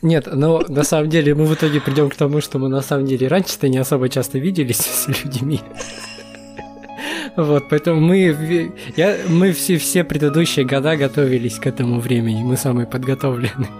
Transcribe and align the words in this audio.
Нет, 0.00 0.28
но 0.32 0.62
на 0.68 0.84
самом 0.84 1.08
деле 1.10 1.34
мы 1.34 1.44
в 1.44 1.54
итоге 1.54 1.80
придем 1.80 2.08
к 2.08 2.14
тому, 2.14 2.40
что 2.40 2.60
мы 2.60 2.68
на 2.68 2.82
самом 2.82 3.04
деле 3.04 3.26
раньше-то 3.26 3.68
не 3.68 3.78
особо 3.78 4.08
часто 4.08 4.38
виделись 4.38 4.76
с 4.80 5.08
людьми. 5.08 5.60
Вот, 7.36 7.64
поэтому 7.68 8.00
мы, 8.00 8.72
я, 8.96 9.16
мы 9.28 9.52
все, 9.52 9.76
все 9.76 10.04
предыдущие 10.04 10.64
года 10.64 10.96
готовились 10.96 11.58
к 11.58 11.66
этому 11.66 11.98
времени, 11.98 12.44
мы 12.44 12.56
самые 12.56 12.86
подготовленные. 12.86 13.70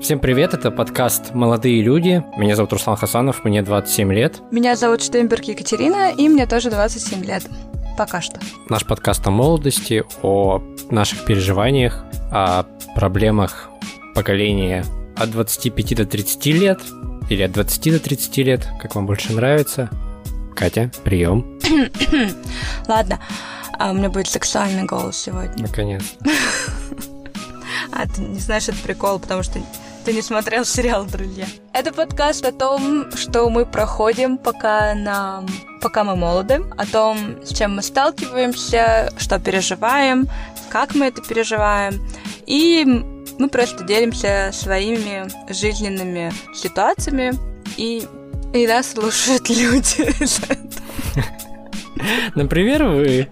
Всем 0.00 0.20
привет, 0.20 0.54
это 0.54 0.70
подкаст 0.70 1.34
«Молодые 1.34 1.82
люди». 1.82 2.22
Меня 2.36 2.54
зовут 2.54 2.72
Руслан 2.72 2.96
Хасанов, 2.96 3.44
мне 3.44 3.62
27 3.62 4.12
лет. 4.12 4.42
Меня 4.52 4.76
зовут 4.76 5.02
Штемберг 5.02 5.42
Екатерина, 5.42 6.12
и 6.16 6.28
мне 6.28 6.46
тоже 6.46 6.70
27 6.70 7.24
лет. 7.24 7.42
Пока 7.98 8.20
что. 8.20 8.38
Наш 8.68 8.86
подкаст 8.86 9.26
о 9.26 9.32
молодости, 9.32 10.04
о 10.22 10.62
наших 10.88 11.24
переживаниях, 11.24 12.04
о 12.30 12.64
проблемах 12.94 13.68
поколение 14.14 14.84
от 15.16 15.30
25 15.30 15.96
до 15.96 16.06
30 16.06 16.46
лет 16.46 16.80
или 17.30 17.42
от 17.42 17.52
20 17.52 17.92
до 17.92 17.98
30 18.00 18.36
лет, 18.38 18.68
как 18.80 18.94
вам 18.94 19.06
больше 19.06 19.32
нравится. 19.32 19.90
Катя, 20.54 20.90
прием. 21.04 21.60
Ладно, 22.88 23.20
а 23.78 23.90
у 23.90 23.94
меня 23.94 24.10
будет 24.10 24.28
сексуальный 24.28 24.84
голос 24.84 25.16
сегодня. 25.16 25.62
Наконец. 25.62 26.02
А 27.94 28.06
ты 28.08 28.22
не 28.22 28.38
знаешь, 28.38 28.68
это 28.68 28.78
прикол, 28.78 29.18
потому 29.18 29.42
что 29.42 29.58
ты 30.04 30.14
не 30.14 30.22
смотрел 30.22 30.64
сериал 30.64 31.04
«Друзья». 31.04 31.46
Это 31.74 31.92
подкаст 31.92 32.44
о 32.44 32.52
том, 32.52 33.12
что 33.12 33.48
мы 33.50 33.66
проходим, 33.66 34.38
пока 34.38 34.94
нам 34.94 35.46
пока 35.82 36.04
мы 36.04 36.16
молоды, 36.16 36.62
о 36.76 36.86
том, 36.86 37.44
с 37.44 37.52
чем 37.52 37.76
мы 37.76 37.82
сталкиваемся, 37.82 39.12
что 39.18 39.38
переживаем, 39.38 40.28
как 40.70 40.94
мы 40.94 41.06
это 41.06 41.20
переживаем. 41.20 42.00
И 42.46 43.21
мы 43.42 43.48
просто 43.48 43.82
делимся 43.82 44.50
своими 44.52 45.26
жизненными 45.52 46.32
ситуациями, 46.54 47.32
и, 47.76 48.04
и 48.54 48.66
нас 48.68 48.92
слушают 48.92 49.48
люди. 49.48 50.14
Например, 52.36 52.84
вы. 52.84 53.28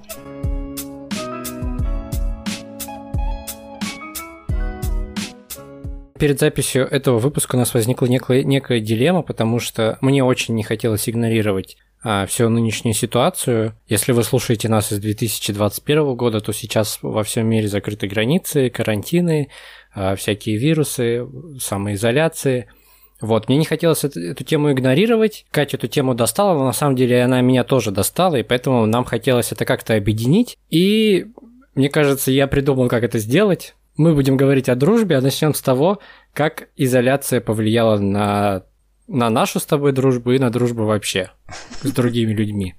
Перед 6.19 6.41
записью 6.41 6.89
этого 6.89 7.20
выпуска 7.20 7.55
у 7.55 7.58
нас 7.61 7.72
возникла 7.72 8.06
некая, 8.06 8.42
некая 8.42 8.80
дилемма, 8.80 9.22
потому 9.22 9.61
что 9.61 9.97
мне 10.00 10.24
очень 10.24 10.56
не 10.56 10.64
хотелось 10.64 11.08
игнорировать 11.08 11.77
всю 12.03 12.48
нынешнюю 12.48 12.95
ситуацию. 12.95 13.75
Если 13.87 14.12
вы 14.12 14.23
слушаете 14.23 14.69
нас 14.69 14.91
из 14.91 15.01
2021 15.01 16.15
года, 16.15 16.41
то 16.41 16.53
сейчас 16.53 16.98
во 17.03 17.23
всем 17.23 17.47
мире 17.47 17.69
закрыты 17.69 18.07
границы, 18.07 18.70
карантины, 18.70 19.51
а, 19.95 20.17
всякие 20.17 20.57
вирусы, 20.57 21.27
самоизоляции. 21.61 22.69
Вот, 23.20 23.48
мне 23.48 23.59
не 23.59 23.67
хотелось 23.67 24.05
эту, 24.05 24.20
эту 24.20 24.45
тему 24.45 24.73
игнорировать. 24.73 25.45
Катя 25.51 25.77
эту 25.77 25.89
тему 25.89 26.15
достала, 26.15 26.57
но 26.57 26.65
на 26.65 26.73
самом 26.73 26.97
деле 26.97 27.23
она 27.23 27.42
меня 27.42 27.65
тоже 27.65 27.91
достала, 27.91 28.37
и 28.37 28.42
поэтому 28.42 28.87
нам 28.87 29.05
хотелось 29.05 29.53
это 29.53 29.67
как-то 29.67 29.95
объединить. 29.95 30.57
И 30.70 31.27
мне 31.75 31.91
кажется, 31.91 32.31
я 32.31 32.47
придумал, 32.47 32.89
как 32.89 33.05
это 33.05 33.19
сделать. 33.19 33.75
Мы 33.97 34.14
будем 34.14 34.39
говорить 34.39 34.70
о 34.70 34.75
дружбе, 34.75 35.17
а 35.17 35.20
начнем 35.20 35.53
с 35.53 35.61
того, 35.61 35.98
как 36.33 36.69
изоляция 36.77 37.42
повлияла 37.42 37.98
на, 37.98 38.62
на 39.11 39.28
нашу 39.28 39.58
с 39.58 39.66
тобой 39.66 39.92
дружбу 39.92 40.33
и 40.33 40.39
на 40.39 40.50
дружбу 40.50 40.84
вообще 40.84 41.30
с 41.83 41.91
другими 41.91 42.33
людьми. 42.33 42.75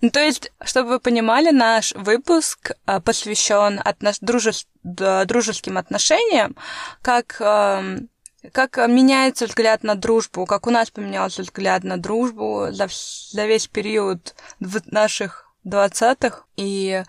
Ну, 0.00 0.10
то 0.10 0.20
есть, 0.20 0.52
чтобы 0.64 0.90
вы 0.90 1.00
понимали, 1.00 1.50
наш 1.50 1.92
выпуск 1.92 2.72
а, 2.86 3.00
посвящен 3.00 3.80
отнош... 3.84 4.18
дружес... 4.20 4.66
дружеским 4.84 5.76
отношениям, 5.76 6.56
как, 7.02 7.36
эм, 7.40 8.08
как 8.52 8.76
меняется 8.88 9.46
взгляд 9.46 9.82
на 9.82 9.96
дружбу, 9.96 10.46
как 10.46 10.66
у 10.66 10.70
нас 10.70 10.90
поменялся 10.90 11.42
взгляд 11.42 11.82
на 11.84 11.96
дружбу 11.96 12.68
за, 12.70 12.88
за 13.30 13.46
весь 13.46 13.66
период 13.66 14.34
наших 14.86 15.52
двадцатых. 15.64 16.46
И 16.56 17.02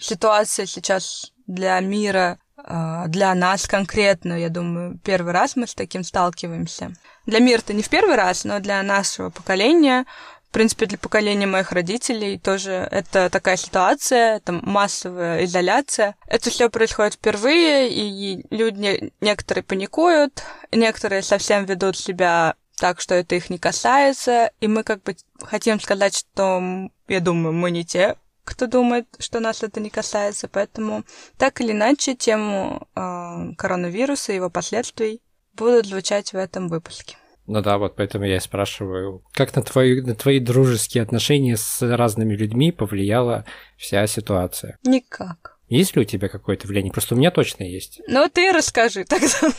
ситуация 0.00 0.66
сейчас 0.66 1.32
для 1.46 1.80
мира, 1.80 2.38
для 2.56 3.34
нас 3.34 3.66
конкретно, 3.66 4.34
я 4.34 4.48
думаю, 4.48 4.98
первый 5.02 5.32
раз 5.32 5.56
мы 5.56 5.66
с 5.66 5.74
таким 5.74 6.04
сталкиваемся. 6.04 6.92
Для 7.26 7.38
мира-то 7.40 7.72
не 7.72 7.82
в 7.82 7.88
первый 7.88 8.16
раз, 8.16 8.44
но 8.44 8.60
для 8.60 8.82
нашего 8.82 9.30
поколения 9.30 10.04
в 10.52 10.54
принципе, 10.54 10.84
для 10.84 10.98
поколения 10.98 11.46
моих 11.46 11.72
родителей 11.72 12.38
тоже 12.38 12.86
это 12.90 13.30
такая 13.30 13.56
ситуация, 13.56 14.36
это 14.36 14.52
массовая 14.52 15.46
изоляция. 15.46 16.14
Это 16.26 16.50
все 16.50 16.68
происходит 16.68 17.14
впервые, 17.14 17.90
и 17.90 18.44
люди 18.50 19.14
некоторые 19.22 19.64
паникуют, 19.64 20.42
некоторые 20.70 21.22
совсем 21.22 21.64
ведут 21.64 21.96
себя 21.96 22.54
так, 22.76 23.00
что 23.00 23.14
это 23.14 23.34
их 23.34 23.48
не 23.48 23.56
касается, 23.56 24.50
и 24.60 24.68
мы 24.68 24.82
как 24.82 25.02
бы 25.02 25.16
хотим 25.40 25.80
сказать, 25.80 26.14
что, 26.14 26.60
я 27.08 27.20
думаю, 27.20 27.54
мы 27.54 27.70
не 27.70 27.86
те, 27.86 28.16
кто 28.44 28.66
думает, 28.66 29.06
что 29.18 29.40
нас 29.40 29.62
это 29.62 29.80
не 29.80 29.90
касается, 29.90 30.48
поэтому 30.48 31.04
так 31.38 31.60
или 31.60 31.72
иначе 31.72 32.14
тему 32.14 32.88
э, 32.94 33.54
коронавируса 33.56 34.32
и 34.32 34.36
его 34.36 34.50
последствий 34.50 35.20
будут 35.54 35.86
звучать 35.86 36.32
в 36.32 36.36
этом 36.36 36.68
выпуске. 36.68 37.16
Ну 37.46 37.60
да, 37.60 37.76
вот 37.78 37.96
поэтому 37.96 38.24
я 38.24 38.36
и 38.36 38.40
спрашиваю, 38.40 39.24
как 39.32 39.54
на 39.56 39.62
твои, 39.62 40.00
на 40.00 40.14
твои 40.14 40.38
дружеские 40.38 41.02
отношения 41.02 41.56
с 41.56 41.82
разными 41.82 42.34
людьми 42.34 42.70
повлияла 42.70 43.44
вся 43.76 44.06
ситуация? 44.06 44.78
Никак. 44.84 45.58
Есть 45.68 45.96
ли 45.96 46.02
у 46.02 46.04
тебя 46.04 46.28
какое-то 46.28 46.68
влияние? 46.68 46.92
Просто 46.92 47.14
у 47.14 47.18
меня 47.18 47.30
точно 47.30 47.64
есть. 47.64 48.00
Ну 48.06 48.28
ты 48.32 48.52
расскажи 48.52 49.04
тогда. 49.04 49.52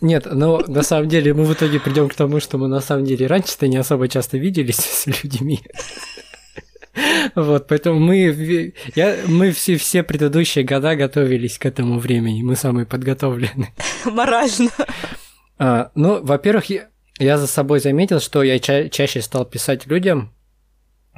Нет, 0.00 0.26
но 0.30 0.58
на 0.66 0.82
самом 0.82 1.08
деле 1.08 1.34
мы 1.34 1.44
в 1.44 1.52
итоге 1.52 1.80
придем 1.80 2.08
к 2.08 2.14
тому, 2.14 2.40
что 2.40 2.58
мы 2.58 2.68
на 2.68 2.80
самом 2.80 3.04
деле 3.04 3.26
раньше-то 3.26 3.66
не 3.66 3.76
особо 3.76 4.08
часто 4.08 4.38
виделись 4.38 4.76
с 4.76 5.06
людьми. 5.06 5.60
Вот, 7.34 7.68
поэтому 7.68 7.98
мы, 7.98 8.74
я, 8.94 9.16
мы 9.26 9.52
все, 9.52 9.76
все 9.76 10.02
предыдущие 10.02 10.64
года 10.64 10.94
готовились 10.94 11.58
к 11.58 11.66
этому 11.66 11.98
времени, 11.98 12.42
мы 12.42 12.56
самые 12.56 12.86
подготовленные. 12.86 13.72
Морально. 14.04 14.70
А, 15.58 15.90
ну, 15.94 16.22
во-первых, 16.22 16.66
я, 16.66 16.88
я 17.18 17.38
за 17.38 17.46
собой 17.46 17.80
заметил, 17.80 18.20
что 18.20 18.42
я 18.42 18.58
ча- 18.58 18.88
чаще 18.88 19.22
стал 19.22 19.46
писать 19.46 19.86
людям, 19.86 20.34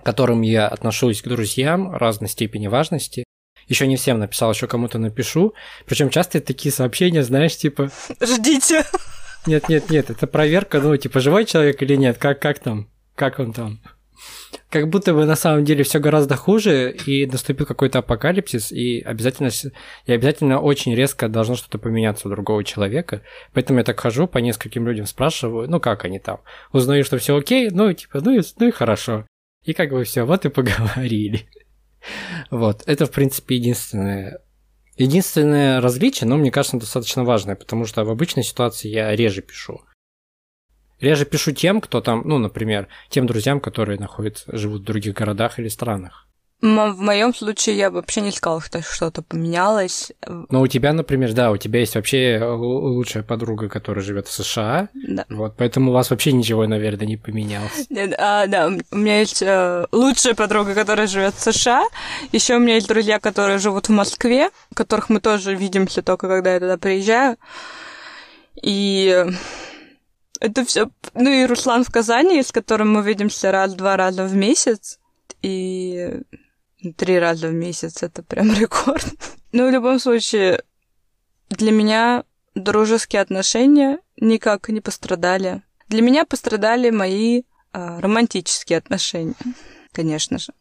к 0.00 0.04
которым 0.04 0.42
я 0.42 0.68
отношусь 0.68 1.22
к 1.22 1.28
друзьям 1.28 1.94
разной 1.96 2.28
степени 2.28 2.68
важности. 2.68 3.24
Еще 3.66 3.86
не 3.86 3.96
всем 3.96 4.18
написал, 4.18 4.52
еще 4.52 4.66
кому-то 4.66 4.98
напишу. 4.98 5.54
Причем 5.86 6.10
часто 6.10 6.40
такие 6.40 6.72
сообщения, 6.72 7.22
знаешь, 7.22 7.56
типа... 7.56 7.90
Ждите. 8.20 8.84
Нет, 9.46 9.68
нет, 9.68 9.90
нет, 9.90 10.10
это 10.10 10.26
проверка, 10.26 10.80
ну, 10.80 10.96
типа, 10.96 11.20
живой 11.20 11.44
человек 11.44 11.82
или 11.82 11.96
нет, 11.96 12.18
как, 12.18 12.40
как 12.40 12.58
там, 12.60 12.88
как 13.14 13.38
он 13.38 13.52
там 13.52 13.80
как 14.74 14.88
будто 14.88 15.14
бы 15.14 15.24
на 15.24 15.36
самом 15.36 15.64
деле 15.64 15.84
все 15.84 16.00
гораздо 16.00 16.34
хуже, 16.34 16.90
и 17.06 17.26
наступил 17.26 17.64
какой-то 17.64 18.00
апокалипсис, 18.00 18.72
и 18.72 18.98
обязательно, 18.98 19.50
и 20.04 20.12
обязательно 20.12 20.58
очень 20.58 20.96
резко 20.96 21.28
должно 21.28 21.54
что-то 21.54 21.78
поменяться 21.78 22.26
у 22.26 22.30
другого 22.32 22.64
человека. 22.64 23.22
Поэтому 23.52 23.78
я 23.78 23.84
так 23.84 24.00
хожу, 24.00 24.26
по 24.26 24.38
нескольким 24.38 24.88
людям 24.88 25.06
спрашиваю, 25.06 25.70
ну 25.70 25.78
как 25.78 26.04
они 26.04 26.18
там. 26.18 26.40
Узнаю, 26.72 27.04
что 27.04 27.18
все 27.18 27.36
окей, 27.36 27.70
ну 27.70 27.92
типа, 27.92 28.20
ну 28.20 28.36
и, 28.36 28.42
ну 28.58 28.66
и 28.66 28.72
хорошо. 28.72 29.28
И 29.62 29.74
как 29.74 29.90
бы 29.90 30.02
все, 30.02 30.24
вот 30.24 30.44
и 30.44 30.48
поговорили. 30.48 31.46
Вот, 32.50 32.82
это, 32.86 33.06
в 33.06 33.12
принципе, 33.12 33.54
единственное 33.54 34.40
Единственное 34.96 35.80
различие, 35.80 36.28
но 36.28 36.36
мне 36.36 36.52
кажется, 36.52 36.78
достаточно 36.78 37.24
важное, 37.24 37.56
потому 37.56 37.84
что 37.84 38.04
в 38.04 38.10
обычной 38.10 38.44
ситуации 38.44 38.88
я 38.88 39.14
реже 39.14 39.42
пишу. 39.42 39.80
Я 41.04 41.14
же 41.14 41.24
пишу 41.24 41.52
тем, 41.52 41.80
кто 41.80 42.00
там, 42.00 42.22
ну, 42.24 42.38
например, 42.38 42.88
тем 43.08 43.26
друзьям, 43.26 43.60
которые 43.60 43.98
находятся, 43.98 44.56
живут 44.56 44.82
в 44.82 44.84
других 44.84 45.14
городах 45.14 45.58
или 45.58 45.68
странах. 45.68 46.24
В 46.64 47.02
моем 47.02 47.34
случае 47.34 47.76
я 47.76 47.90
вообще 47.90 48.22
не 48.22 48.30
сказала, 48.30 48.62
что 48.62 48.80
что-то 48.80 49.20
поменялось. 49.20 50.12
Но 50.26 50.62
у 50.62 50.66
тебя, 50.66 50.94
например, 50.94 51.34
да, 51.34 51.50
у 51.50 51.58
тебя 51.58 51.80
есть 51.80 51.94
вообще 51.94 52.40
лучшая 52.42 53.22
подруга, 53.22 53.68
которая 53.68 54.02
живет 54.02 54.28
в 54.28 54.32
США. 54.32 54.88
Да. 54.94 55.26
Вот, 55.28 55.56
поэтому 55.58 55.90
у 55.90 55.94
вас 55.94 56.08
вообще 56.08 56.32
ничего, 56.32 56.66
наверное, 56.66 57.06
не 57.06 57.18
поменялось. 57.18 57.86
А, 58.16 58.46
да, 58.46 58.68
у 58.90 58.96
меня 58.96 59.20
есть 59.20 59.42
э, 59.42 59.86
лучшая 59.92 60.34
подруга, 60.34 60.74
которая 60.74 61.06
живет 61.06 61.34
в 61.34 61.52
США. 61.52 61.84
Еще 62.32 62.56
у 62.56 62.60
меня 62.60 62.76
есть 62.76 62.88
друзья, 62.88 63.20
которые 63.20 63.58
живут 63.58 63.88
в 63.88 63.92
Москве, 63.92 64.48
которых 64.72 65.10
мы 65.10 65.20
тоже 65.20 65.54
видимся 65.54 66.00
только 66.00 66.28
когда 66.28 66.54
я 66.54 66.60
туда 66.60 66.78
приезжаю. 66.78 67.36
И 68.62 69.26
это 70.44 70.64
все. 70.64 70.90
Ну 71.14 71.30
и 71.30 71.46
Руслан 71.46 71.84
в 71.84 71.90
Казани, 71.90 72.42
с 72.42 72.52
которым 72.52 72.92
мы 72.92 73.02
видимся 73.02 73.50
раз-два 73.50 73.96
раза 73.96 74.24
в 74.24 74.34
месяц. 74.34 74.98
И 75.40 76.20
три 76.96 77.18
раза 77.18 77.48
в 77.48 77.54
месяц 77.54 78.02
это 78.02 78.22
прям 78.22 78.52
рекорд. 78.60 79.06
Но 79.52 79.66
в 79.66 79.70
любом 79.70 79.98
случае, 79.98 80.62
для 81.48 81.72
меня 81.72 82.24
дружеские 82.54 83.22
отношения 83.22 84.00
никак 84.20 84.68
не 84.68 84.80
пострадали. 84.80 85.62
Для 85.88 86.02
меня 86.02 86.24
пострадали 86.24 86.90
мои 86.90 87.42
а, 87.72 88.00
романтические 88.00 88.78
отношения, 88.78 89.34
конечно 89.92 90.38
же. 90.38 90.52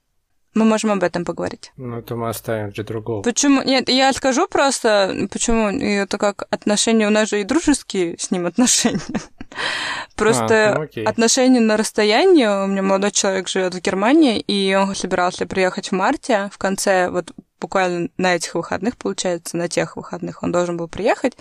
Мы 0.54 0.66
можем 0.66 0.92
об 0.92 1.04
этом 1.04 1.26
поговорить. 1.26 1.72
Ну, 1.78 1.98
это 1.98 2.16
мы 2.16 2.30
оставим 2.30 2.70
для 2.70 2.84
другого. 2.84 3.24
Почему? 3.24 3.64
Нет, 3.64 3.90
я 3.90 4.14
скажу 4.14 4.48
просто, 4.48 5.28
почему 5.32 5.70
это 5.70 6.20
как 6.20 6.46
отношения, 6.52 7.08
у 7.08 7.10
нас 7.10 7.30
же 7.30 7.42
и 7.42 7.44
дружеские 7.44 8.18
с 8.20 8.30
ним 8.30 8.46
отношения. 8.46 9.00
Просто 10.16 10.74
а, 10.74 10.88
ну, 10.96 11.10
отношения 11.10 11.60
на 11.60 11.78
расстоянии. 11.78 12.46
У 12.46 12.68
меня 12.68 12.82
молодой 12.82 13.12
человек 13.12 13.48
живет 13.48 13.74
в 13.74 13.82
Германии, 13.82 14.40
и 14.40 14.76
он 14.76 14.96
собирался 14.96 15.46
приехать 15.46 15.90
в 15.90 15.92
марте, 15.94 16.50
в 16.52 16.58
конце, 16.58 17.10
вот 17.10 17.32
буквально 17.60 18.10
на 18.18 18.36
этих 18.36 18.56
выходных, 18.56 18.98
получается, 18.98 19.58
на 19.58 19.68
тех 19.70 19.96
выходных 19.96 20.44
он 20.44 20.52
должен 20.52 20.78
был 20.78 20.88
приехать. 20.88 21.38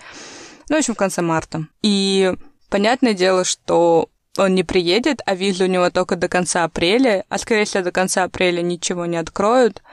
Ну, 0.69 0.75
в 0.75 0.79
общем, 0.79 0.93
в 0.95 0.97
конце 0.97 1.21
марта. 1.21 1.67
И 1.81 2.33
понятное 2.69 3.13
дело, 3.13 3.43
что 3.43 4.09
он 4.37 4.55
не 4.55 4.63
приедет, 4.63 5.21
а 5.25 5.35
виза 5.35 5.65
у 5.65 5.67
него 5.67 5.89
только 5.89 6.15
до 6.15 6.27
конца 6.27 6.63
апреля, 6.63 7.25
а 7.29 7.37
скорее 7.37 7.65
всего 7.65 7.83
до 7.83 7.91
конца 7.91 8.23
апреля 8.23 8.61
ничего 8.61 9.05
не 9.05 9.17
откроют, 9.17 9.83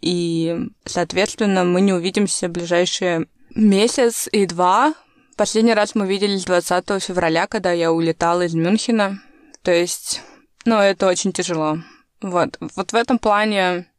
и, 0.00 0.68
соответственно, 0.84 1.64
мы 1.64 1.80
не 1.80 1.92
увидимся 1.92 2.48
в 2.48 2.52
ближайшие 2.52 3.26
месяц 3.54 4.28
и 4.30 4.46
два. 4.46 4.94
Последний 5.36 5.74
раз 5.74 5.96
мы 5.96 6.06
виделись 6.06 6.44
20 6.44 7.02
февраля, 7.02 7.48
когда 7.48 7.72
я 7.72 7.92
улетала 7.92 8.42
из 8.42 8.54
Мюнхена. 8.54 9.20
То 9.62 9.72
есть, 9.72 10.22
ну, 10.64 10.76
это 10.76 11.08
очень 11.08 11.32
тяжело. 11.32 11.78
Вот, 12.20 12.56
вот 12.60 12.92
в 12.92 12.94
этом 12.94 13.18
плане 13.18 13.90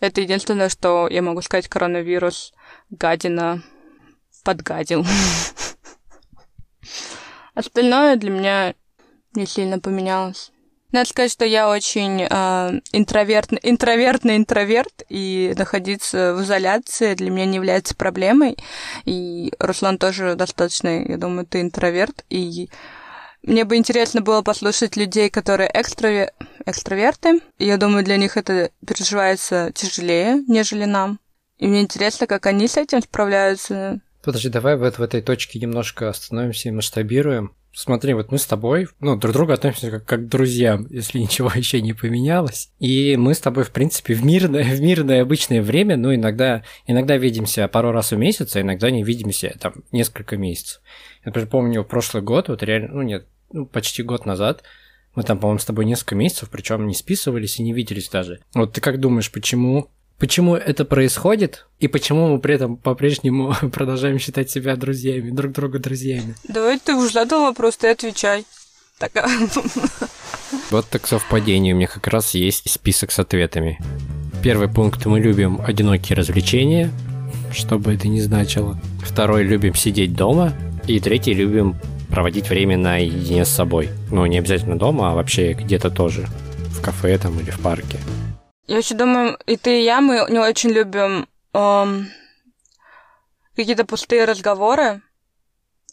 это 0.00 0.20
единственное, 0.20 0.68
что 0.68 1.06
я 1.08 1.22
могу 1.22 1.42
сказать, 1.42 1.68
коронавирус 1.68 2.52
гадина 2.90 3.62
подгадил. 4.42 5.06
Остальное 7.54 8.16
для 8.16 8.30
меня 8.30 8.74
не 9.34 9.46
сильно 9.46 9.78
поменялось. 9.78 10.50
Надо 10.92 11.08
сказать, 11.08 11.30
что 11.30 11.44
я 11.44 11.68
очень 11.68 12.22
э, 12.22 12.80
интровертный, 12.92 13.60
интровертный 13.62 14.36
интроверт, 14.36 15.02
и 15.08 15.54
находиться 15.56 16.34
в 16.34 16.42
изоляции 16.42 17.14
для 17.14 17.30
меня 17.30 17.46
не 17.46 17.56
является 17.56 17.94
проблемой. 17.94 18.56
И 19.04 19.52
Руслан 19.58 19.98
тоже 19.98 20.34
достаточно, 20.34 21.04
я 21.04 21.16
думаю, 21.16 21.46
ты 21.46 21.60
интроверт. 21.60 22.24
И 22.28 22.68
мне 23.42 23.64
бы 23.64 23.76
интересно 23.76 24.20
было 24.20 24.42
послушать 24.42 24.96
людей, 24.96 25.30
которые 25.30 25.70
экстраве... 25.72 26.32
экстраверты. 26.66 27.40
Я 27.58 27.76
думаю, 27.76 28.04
для 28.04 28.16
них 28.16 28.36
это 28.36 28.70
переживается 28.86 29.72
тяжелее, 29.74 30.42
нежели 30.46 30.84
нам. 30.84 31.20
И 31.58 31.66
мне 31.66 31.82
интересно, 31.82 32.26
как 32.26 32.46
они 32.46 32.66
с 32.66 32.76
этим 32.76 33.00
справляются. 33.00 34.00
Подожди, 34.22 34.48
давай 34.48 34.76
вот 34.76 34.98
в 34.98 35.02
этой 35.02 35.22
точке 35.22 35.58
немножко 35.58 36.08
остановимся 36.08 36.68
и 36.68 36.72
масштабируем. 36.72 37.54
Смотри, 37.72 38.14
вот 38.14 38.32
мы 38.32 38.38
с 38.38 38.46
тобой, 38.46 38.88
ну, 38.98 39.16
друг 39.16 39.48
к 39.48 39.50
относимся 39.50 39.90
как, 39.90 40.04
как 40.04 40.26
к 40.26 40.28
друзьям, 40.28 40.86
если 40.90 41.18
ничего 41.20 41.50
еще 41.54 41.80
не 41.80 41.92
поменялось. 41.92 42.70
И 42.80 43.16
мы 43.16 43.34
с 43.34 43.38
тобой, 43.38 43.64
в 43.64 43.70
принципе, 43.70 44.14
в 44.14 44.24
мирное, 44.24 44.64
в 44.64 44.80
мирное 44.80 45.22
обычное 45.22 45.62
время, 45.62 45.96
ну, 45.96 46.14
иногда, 46.14 46.64
иногда 46.86 47.16
видимся 47.16 47.68
пару 47.68 47.92
раз 47.92 48.10
в 48.10 48.16
месяц, 48.16 48.56
а 48.56 48.60
иногда 48.60 48.90
не 48.90 49.04
видимся 49.04 49.56
там 49.60 49.74
несколько 49.92 50.36
месяцев. 50.36 50.80
Я, 51.24 51.28
например, 51.28 51.48
помню 51.48 51.84
прошлый 51.84 52.22
год, 52.22 52.48
вот 52.48 52.62
реально, 52.62 52.88
ну, 52.92 53.02
нет, 53.02 53.26
ну, 53.52 53.66
почти 53.66 54.02
год 54.02 54.26
назад, 54.26 54.64
мы 55.14 55.22
там, 55.22 55.38
по-моему, 55.38 55.58
с 55.58 55.64
тобой 55.64 55.84
несколько 55.84 56.14
месяцев, 56.14 56.50
причем 56.50 56.86
не 56.86 56.94
списывались 56.94 57.58
и 57.58 57.62
не 57.62 57.72
виделись 57.72 58.08
даже. 58.08 58.40
Вот 58.54 58.72
ты 58.72 58.80
как 58.80 59.00
думаешь, 59.00 59.30
почему 59.30 59.90
почему 60.20 60.54
это 60.54 60.84
происходит 60.84 61.66
и 61.80 61.88
почему 61.88 62.28
мы 62.28 62.38
при 62.38 62.54
этом 62.54 62.76
по-прежнему 62.76 63.54
продолжаем 63.72 64.18
считать 64.20 64.50
себя 64.50 64.76
друзьями, 64.76 65.30
друг 65.30 65.52
друга 65.52 65.80
друзьями. 65.80 66.36
Давай 66.46 66.78
ты 66.78 66.94
уже 66.94 67.12
задал 67.12 67.42
вопрос, 67.42 67.76
ты 67.78 67.88
отвечай. 67.88 68.44
Так. 68.98 69.12
Вот 70.70 70.86
так 70.86 71.06
совпадение. 71.06 71.72
У 71.72 71.76
меня 71.76 71.86
как 71.86 72.06
раз 72.08 72.34
есть 72.34 72.70
список 72.70 73.12
с 73.12 73.18
ответами. 73.18 73.80
Первый 74.42 74.68
пункт. 74.68 75.06
Мы 75.06 75.20
любим 75.20 75.60
одинокие 75.60 76.16
развлечения, 76.16 76.90
что 77.50 77.78
бы 77.78 77.94
это 77.94 78.08
ни 78.08 78.20
значило. 78.20 78.78
Второй. 79.02 79.42
Любим 79.44 79.74
сидеть 79.74 80.14
дома. 80.14 80.52
И 80.86 81.00
третий. 81.00 81.32
Любим 81.32 81.76
проводить 82.10 82.50
время 82.50 82.76
наедине 82.76 83.46
с 83.46 83.48
собой. 83.48 83.88
Ну, 84.10 84.26
не 84.26 84.38
обязательно 84.38 84.78
дома, 84.78 85.12
а 85.12 85.14
вообще 85.14 85.54
где-то 85.54 85.90
тоже. 85.90 86.26
В 86.68 86.82
кафе 86.82 87.16
там 87.16 87.40
или 87.40 87.50
в 87.50 87.60
парке. 87.60 87.96
Я 88.70 88.78
еще 88.78 88.94
думаю, 88.94 89.36
и 89.46 89.56
ты, 89.56 89.80
и 89.80 89.82
я, 89.82 90.00
мы 90.00 90.24
не 90.28 90.38
очень 90.38 90.70
любим 90.70 91.26
эм, 91.54 92.08
какие-то 93.56 93.84
пустые 93.84 94.26
разговоры. 94.26 95.02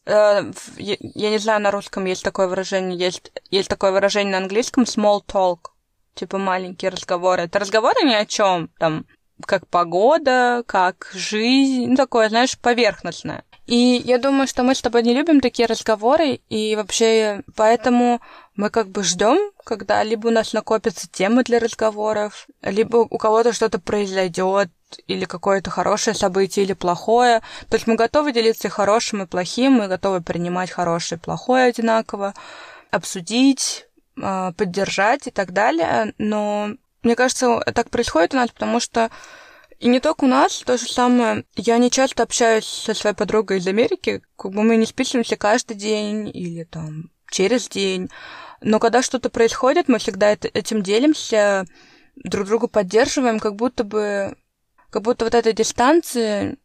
Э, 0.06 0.44
я, 0.78 0.96
я 1.00 1.30
не 1.32 1.40
знаю, 1.40 1.60
на 1.60 1.72
русском 1.72 2.06
есть 2.06 2.24
такое 2.24 2.48
выражение, 2.48 2.96
есть, 2.96 3.32
есть 3.50 3.68
такое 3.68 3.92
выражение 3.92 4.34
на 4.34 4.38
английском 4.38 4.84
small 4.84 5.26
talk, 5.26 5.72
типа 6.14 6.38
маленькие 6.38 6.92
разговоры. 6.92 7.46
Это 7.46 7.58
разговоры 7.58 7.96
ни 8.04 8.14
о 8.14 8.28
чем, 8.28 8.70
там, 8.78 9.08
как 9.44 9.66
погода, 9.66 10.64
как 10.68 11.10
жизнь, 11.14 11.88
ну, 11.88 11.96
такое, 11.96 12.30
знаешь, 12.30 12.60
поверхностное. 12.60 13.44
И 13.66 14.04
я 14.06 14.20
думаю, 14.20 14.46
что 14.46 14.62
мы 14.62 14.76
с 14.76 14.82
тобой 14.84 15.02
не 15.02 15.16
любим 15.16 15.42
такие 15.42 15.66
разговоры, 15.66 16.42
и 16.48 16.76
вообще 16.76 17.42
поэтому 17.56 18.22
мы 18.58 18.70
как 18.70 18.90
бы 18.90 19.04
ждем, 19.04 19.38
когда 19.64 20.04
либо 20.04 20.28
у 20.28 20.32
нас 20.32 20.52
накопятся 20.52 21.08
темы 21.10 21.44
для 21.44 21.60
разговоров, 21.60 22.48
либо 22.62 22.98
у 22.98 23.18
кого-то 23.18 23.54
что-то 23.54 23.80
произойдет, 23.80 24.70
или 25.06 25.26
какое-то 25.26 25.70
хорошее 25.70 26.16
событие, 26.16 26.66
или 26.66 26.74
плохое. 26.74 27.42
То 27.70 27.76
есть 27.76 27.88
мы 27.88 27.96
готовы 27.96 28.32
делиться 28.32 28.70
хорошим 28.70 29.22
и 29.22 29.28
плохим, 29.28 29.74
мы 29.74 29.88
готовы 29.88 30.22
принимать 30.22 30.72
хорошее 30.72 31.20
и 31.20 31.22
плохое 31.22 31.66
одинаково, 31.66 32.34
обсудить, 32.90 33.88
а, 34.22 34.54
поддержать 34.54 35.28
и 35.28 35.32
так 35.32 35.52
далее. 35.52 36.14
Но 36.18 36.72
мне 37.04 37.16
кажется, 37.16 37.60
так 37.76 37.90
происходит 37.90 38.34
у 38.34 38.38
нас, 38.38 38.50
потому 38.50 38.80
что 38.80 39.12
и 39.80 39.88
не 39.88 40.00
только 40.00 40.24
у 40.24 40.28
нас, 40.28 40.64
то 40.66 40.78
же 40.78 40.88
самое. 40.88 41.46
Я 41.56 41.78
не 41.78 41.92
часто 41.92 42.24
общаюсь 42.24 42.66
со 42.66 42.96
своей 42.96 43.16
подругой 43.16 43.60
из 43.60 43.68
Америки, 43.68 44.24
как 44.36 44.52
бы 44.52 44.64
мы 44.64 44.78
не 44.78 44.88
списываемся 44.88 45.38
каждый 45.38 45.76
день 45.76 46.32
или 46.34 46.64
там 46.64 47.12
через 47.30 47.68
день. 47.70 48.10
Но 48.62 48.80
когда 48.80 49.02
что-то 49.02 49.30
происходит, 49.30 49.88
мы 49.88 50.00
всегда 50.00 50.32
этим 50.32 50.82
делимся, 50.82 51.66
друг 52.16 52.48
другу 52.48 52.68
поддерживаем, 52.68 53.40
как 53.40 53.56
будто 53.56 53.84
бы, 53.84 54.36
как 54.90 55.04
будто 55.04 55.26
вот 55.26 55.36
этой 55.36 55.54
дистанции 55.54 56.58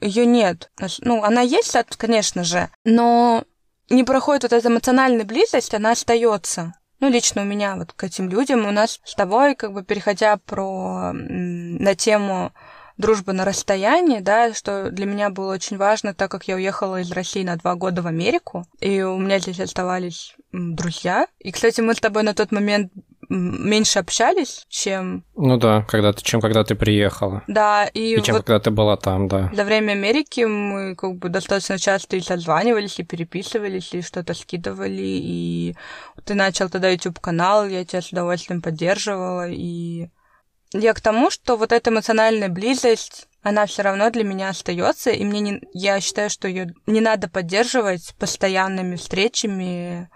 ее 0.00 0.26
нет. 0.26 0.70
Ну, 1.00 1.22
она 1.22 1.40
есть, 1.40 1.74
конечно 1.96 2.44
же, 2.44 2.70
но 2.84 3.44
не 3.88 4.04
проходит 4.04 4.44
вот 4.44 4.52
эта 4.52 4.68
эмоциональная 4.68 5.24
близость, 5.24 5.74
она 5.74 5.92
остается. 5.92 6.74
Ну, 7.00 7.08
лично 7.08 7.42
у 7.42 7.46
меня 7.46 7.76
вот 7.76 7.92
к 7.94 8.04
этим 8.04 8.28
людям, 8.28 8.66
у 8.66 8.70
нас 8.70 9.00
с 9.04 9.14
тобой, 9.14 9.54
как 9.54 9.72
бы 9.72 9.82
переходя 9.82 10.36
про 10.36 11.12
на 11.12 11.94
тему 11.94 12.52
дружбы 13.00 13.32
на 13.32 13.44
расстоянии, 13.44 14.20
да, 14.20 14.54
что 14.54 14.90
для 14.90 15.06
меня 15.06 15.30
было 15.30 15.54
очень 15.54 15.76
важно, 15.76 16.14
так 16.14 16.30
как 16.30 16.44
я 16.44 16.54
уехала 16.54 17.00
из 17.00 17.10
России 17.10 17.42
на 17.42 17.56
два 17.56 17.74
года 17.74 18.02
в 18.02 18.06
Америку, 18.06 18.66
и 18.80 19.02
у 19.02 19.18
меня 19.18 19.38
здесь 19.38 19.60
оставались 19.60 20.36
друзья. 20.52 21.26
И, 21.38 21.50
кстати, 21.52 21.80
мы 21.80 21.94
с 21.94 22.00
тобой 22.00 22.22
на 22.22 22.34
тот 22.34 22.52
момент 22.52 22.92
меньше 23.30 24.00
общались, 24.00 24.66
чем... 24.68 25.24
Ну 25.36 25.56
да, 25.56 25.82
когда 25.88 26.12
ты, 26.12 26.22
чем 26.22 26.40
когда 26.40 26.64
ты 26.64 26.74
приехала. 26.74 27.44
Да, 27.46 27.86
и... 27.86 28.16
И 28.16 28.22
чем 28.22 28.36
вот 28.36 28.44
когда 28.44 28.58
ты 28.58 28.72
была 28.72 28.96
там, 28.96 29.28
да. 29.28 29.50
За 29.54 29.64
время 29.64 29.92
Америки 29.92 30.40
мы 30.40 30.96
как 30.96 31.16
бы 31.16 31.28
достаточно 31.28 31.78
часто 31.78 32.16
и 32.16 32.20
созванивались, 32.20 32.98
и 32.98 33.04
переписывались, 33.04 33.94
и 33.94 34.02
что-то 34.02 34.34
скидывали, 34.34 35.00
и 35.00 35.76
ты 36.24 36.34
начал 36.34 36.68
тогда 36.68 36.90
YouTube-канал, 36.90 37.68
я 37.68 37.84
тебя 37.84 38.02
с 38.02 38.10
удовольствием 38.10 38.62
поддерживала, 38.62 39.48
и 39.48 40.08
я 40.72 40.94
к 40.94 41.00
тому, 41.00 41.30
что 41.30 41.56
вот 41.56 41.72
эта 41.72 41.90
эмоциональная 41.90 42.48
близость, 42.48 43.26
она 43.42 43.66
все 43.66 43.82
равно 43.82 44.10
для 44.10 44.24
меня 44.24 44.50
остается, 44.50 45.10
и 45.10 45.24
мне 45.24 45.40
не, 45.40 45.62
я 45.72 46.00
считаю, 46.00 46.30
что 46.30 46.46
ее 46.46 46.74
не 46.86 47.00
надо 47.00 47.28
поддерживать 47.28 48.14
постоянными 48.18 48.96
встречами, 48.96 50.10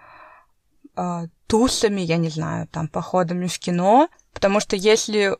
э, 0.97 1.23
тусами, 1.47 2.03
я 2.03 2.17
не 2.17 2.29
знаю, 2.29 2.69
там 2.69 2.89
походами 2.89 3.47
в 3.47 3.59
кино, 3.59 4.09
потому 4.33 4.61
что 4.61 4.77
если 4.77 5.37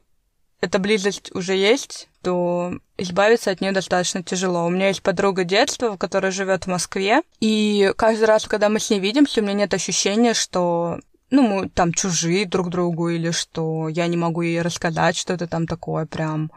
эта 0.61 0.79
близость 0.79 1.31
уже 1.35 1.55
есть, 1.55 2.09
то 2.23 2.73
избавиться 2.97 3.51
от 3.51 3.61
нее 3.61 3.73
достаточно 3.73 4.23
тяжело. 4.23 4.65
У 4.65 4.71
меня 4.71 4.89
есть 4.89 5.03
подруга 5.03 5.45
детства, 5.45 5.97
которая 5.97 6.33
живет 6.33 6.65
в 6.65 6.69
Москве, 6.69 7.23
и 7.39 7.93
каждый 7.97 8.25
раз, 8.25 8.47
когда 8.47 8.69
мы 8.71 8.81
с 8.81 8.89
ней 8.89 8.99
видимся, 8.99 9.41
у 9.41 9.45
меня 9.45 9.55
нет 9.55 9.75
ощущения, 9.75 10.33
что 10.33 11.01
ну, 11.35 11.43
мы 11.43 11.69
там 11.69 11.93
чужие 11.93 12.47
друг 12.47 12.71
другу, 12.71 13.09
или 13.09 13.33
что 13.33 13.89
я 13.89 14.07
не 14.07 14.17
могу 14.17 14.43
ей 14.43 14.63
рассказать 14.63 15.17
что-то 15.17 15.49
там 15.49 15.67
такое 15.67 16.07
прям. 16.07 16.53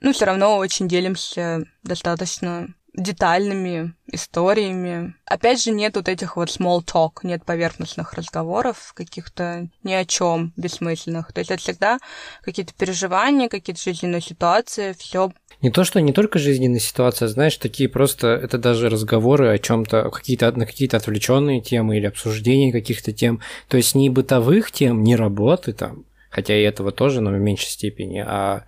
Ну, 0.00 0.12
все 0.12 0.24
равно 0.24 0.56
очень 0.56 0.88
делимся 0.88 1.64
достаточно 1.82 2.68
детальными 2.98 3.94
историями. 4.10 5.14
Опять 5.24 5.62
же, 5.62 5.70
нет 5.70 5.96
вот 5.96 6.08
этих 6.08 6.36
вот 6.36 6.48
small 6.48 6.84
talk, 6.84 7.20
нет 7.22 7.44
поверхностных 7.44 8.14
разговоров, 8.14 8.92
каких-то 8.94 9.68
ни 9.84 9.92
о 9.92 10.04
чем 10.04 10.52
бессмысленных. 10.56 11.32
То 11.32 11.40
есть 11.40 11.50
это 11.50 11.62
всегда 11.62 11.98
какие-то 12.42 12.74
переживания, 12.74 13.48
какие-то 13.48 13.80
жизненные 13.80 14.20
ситуации, 14.20 14.94
все 14.98 15.30
не 15.60 15.70
то, 15.70 15.82
что 15.82 16.00
не 16.00 16.12
только 16.12 16.38
жизненная 16.38 16.78
ситуация, 16.78 17.26
знаешь, 17.26 17.56
такие 17.56 17.88
просто, 17.88 18.28
это 18.28 18.58
даже 18.58 18.88
разговоры 18.88 19.48
о 19.48 19.58
чем-то, 19.58 20.08
какие-то, 20.10 20.52
на 20.52 20.66
какие-то 20.66 20.96
отвлеченные 20.96 21.60
темы 21.60 21.96
или 21.96 22.06
обсуждение 22.06 22.70
каких-то 22.70 23.12
тем, 23.12 23.40
то 23.66 23.76
есть 23.76 23.96
не 23.96 24.08
бытовых 24.08 24.70
тем, 24.70 25.02
не 25.02 25.16
работы 25.16 25.72
там, 25.72 26.04
хотя 26.30 26.56
и 26.56 26.62
этого 26.62 26.92
тоже, 26.92 27.20
но 27.20 27.30
в 27.30 27.40
меньшей 27.40 27.70
степени, 27.70 28.24
а 28.24 28.66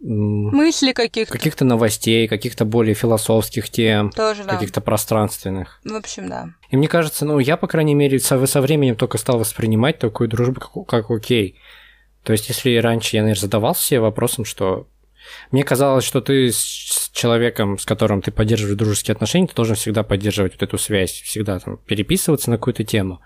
мысли 0.00 0.92
каких-то. 0.92 1.32
Каких-то 1.32 1.64
новостей, 1.64 2.28
каких-то 2.28 2.64
более 2.64 2.94
философских 2.94 3.68
тем, 3.68 4.10
Тоже, 4.10 4.44
да. 4.44 4.54
каких-то 4.54 4.80
пространственных. 4.80 5.80
В 5.84 5.94
общем, 5.94 6.28
да. 6.28 6.50
И 6.70 6.76
мне 6.76 6.88
кажется, 6.88 7.24
ну, 7.24 7.38
я, 7.38 7.56
по 7.56 7.66
крайней 7.66 7.94
мере, 7.94 8.18
со, 8.18 8.44
со 8.46 8.60
временем 8.60 8.96
только 8.96 9.18
стал 9.18 9.38
воспринимать 9.38 9.98
такую 9.98 10.28
дружбу 10.28 10.60
как, 10.60 10.86
как 10.86 11.10
окей. 11.10 11.58
То 12.22 12.32
есть, 12.32 12.48
если 12.48 12.76
раньше 12.76 13.16
я, 13.16 13.22
наверное, 13.22 13.40
задавался 13.40 13.84
себе 13.84 14.00
вопросом, 14.00 14.44
что 14.44 14.86
мне 15.50 15.64
казалось, 15.64 16.04
что 16.04 16.20
ты 16.20 16.52
с 16.52 17.10
человеком, 17.12 17.78
с 17.78 17.84
которым 17.84 18.22
ты 18.22 18.30
поддерживаешь 18.30 18.78
дружеские 18.78 19.12
отношения, 19.12 19.46
ты 19.46 19.54
должен 19.54 19.76
всегда 19.76 20.02
поддерживать 20.02 20.52
вот 20.52 20.62
эту 20.62 20.78
связь, 20.78 21.12
всегда 21.12 21.58
там 21.58 21.78
переписываться 21.78 22.50
на 22.50 22.56
какую-то 22.56 22.84
тему. 22.84 23.20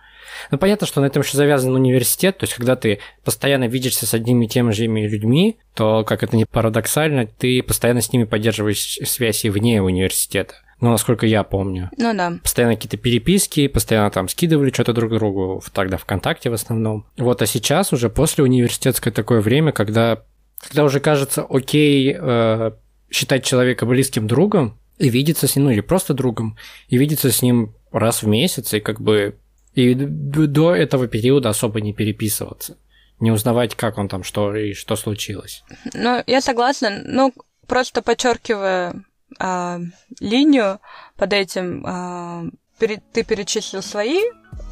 Ну, 0.51 0.59
понятно, 0.59 0.87
что 0.87 1.01
на 1.01 1.07
этом 1.07 1.23
еще 1.23 1.37
завязан 1.37 1.75
университет, 1.75 2.39
то 2.39 2.45
есть, 2.45 2.55
когда 2.55 2.77
ты 2.77 3.01
постоянно 3.25 3.69
видишься 3.69 4.07
с 4.07 4.15
одними 4.15 4.47
и 4.47 4.49
теми 4.49 4.73
же 4.73 4.87
людьми, 4.87 5.59
то, 5.75 6.05
как 6.05 6.23
это 6.23 6.37
не 6.37 6.45
парадоксально, 6.45 7.27
ты 7.27 7.63
постоянно 7.63 8.01
с 8.01 8.13
ними 8.13 8.25
поддерживаешь 8.25 8.99
связи 9.05 9.49
вне 9.49 9.83
университета. 9.83 10.55
Ну, 10.83 10.91
насколько 10.91 11.27
я 11.27 11.45
помню. 11.45 11.91
Ну 11.97 12.13
да. 12.13 12.33
Постоянно 12.43 12.75
какие-то 12.75 12.97
переписки, 12.97 13.69
постоянно 13.69 14.11
там 14.11 14.29
скидывали 14.29 14.73
что-то 14.73 14.93
друг 14.93 15.13
другу, 15.13 15.63
тогда 15.73 15.97
ВКонтакте 15.97 16.51
в 16.51 16.55
основном. 16.55 17.07
Вот, 17.17 17.41
а 17.41 17.47
сейчас 17.47 17.93
уже 17.93 18.11
после 18.11 18.43
университетское 18.43 19.13
такое 19.13 19.41
время, 19.41 19.71
когда, 19.71 20.25
когда 20.59 20.83
уже 20.83 20.99
кажется 20.99 21.47
окей 21.49 22.17
э, 22.19 22.73
считать 23.13 23.45
человека 23.45 23.87
близким 23.87 24.27
другом 24.27 24.77
и 24.99 25.09
видеться 25.09 25.47
с 25.47 25.55
ним, 25.55 25.67
ну 25.67 25.71
или 25.71 25.83
просто 25.83 26.15
другом, 26.15 26.57
и 26.89 26.99
видеться 26.99 27.31
с 27.31 27.43
ним 27.43 27.77
раз 27.93 28.25
в 28.25 28.27
месяц, 28.27 28.75
и 28.75 28.81
как 28.81 29.01
бы 29.01 29.37
и 29.75 29.95
до 29.95 30.75
этого 30.75 31.09
периода 31.09 31.49
особо 31.49 31.81
не 31.81 31.93
переписываться. 31.93 32.77
Не 33.21 33.31
узнавать, 33.31 33.75
как 33.75 33.99
он 33.99 34.09
там, 34.09 34.25
что 34.25 34.55
и 34.55 34.75
что 34.75 34.97
случилось. 34.97 35.65
Ну, 35.95 36.23
я 36.27 36.41
согласна. 36.41 37.03
Ну, 37.05 37.33
просто 37.67 38.03
подчеркивая 38.03 39.05
а, 39.39 39.81
линию 40.21 40.81
под 41.17 41.33
этим, 41.33 41.85
а, 41.87 42.45
пере, 42.79 43.01
ты 43.13 43.23
перечислил 43.23 43.83
свои 43.83 44.19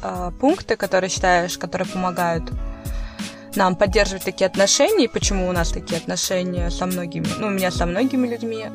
а, 0.03 0.31
пункты, 0.31 0.75
которые 0.75 1.09
считаешь, 1.09 1.57
которые 1.57 1.87
помогают 1.87 2.43
нам 3.55 3.75
поддерживать 3.75 4.23
такие 4.23 4.45
отношения, 4.45 5.05
и 5.05 5.09
почему 5.09 5.49
у 5.49 5.51
нас 5.51 5.71
такие 5.71 5.97
отношения 5.97 6.69
со 6.69 6.85
многими, 6.85 7.25
ну, 7.39 7.47
у 7.47 7.51
меня 7.51 7.71
со 7.71 7.85
многими 7.85 8.27
людьми. 8.27 8.65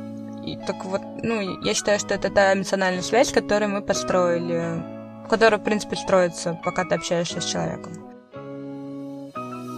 И 0.44 0.56
так 0.66 0.84
вот, 0.84 1.00
ну, 1.22 1.62
я 1.62 1.74
считаю, 1.74 1.98
что 1.98 2.14
это 2.14 2.30
та 2.30 2.52
эмоциональная 2.52 3.02
связь, 3.02 3.32
которую 3.32 3.70
мы 3.70 3.80
построили 3.82 4.95
которая, 5.28 5.60
в 5.60 5.64
принципе, 5.64 5.96
строится, 5.96 6.58
пока 6.64 6.84
ты 6.84 6.94
общаешься 6.94 7.40
с 7.40 7.44
человеком. 7.44 8.06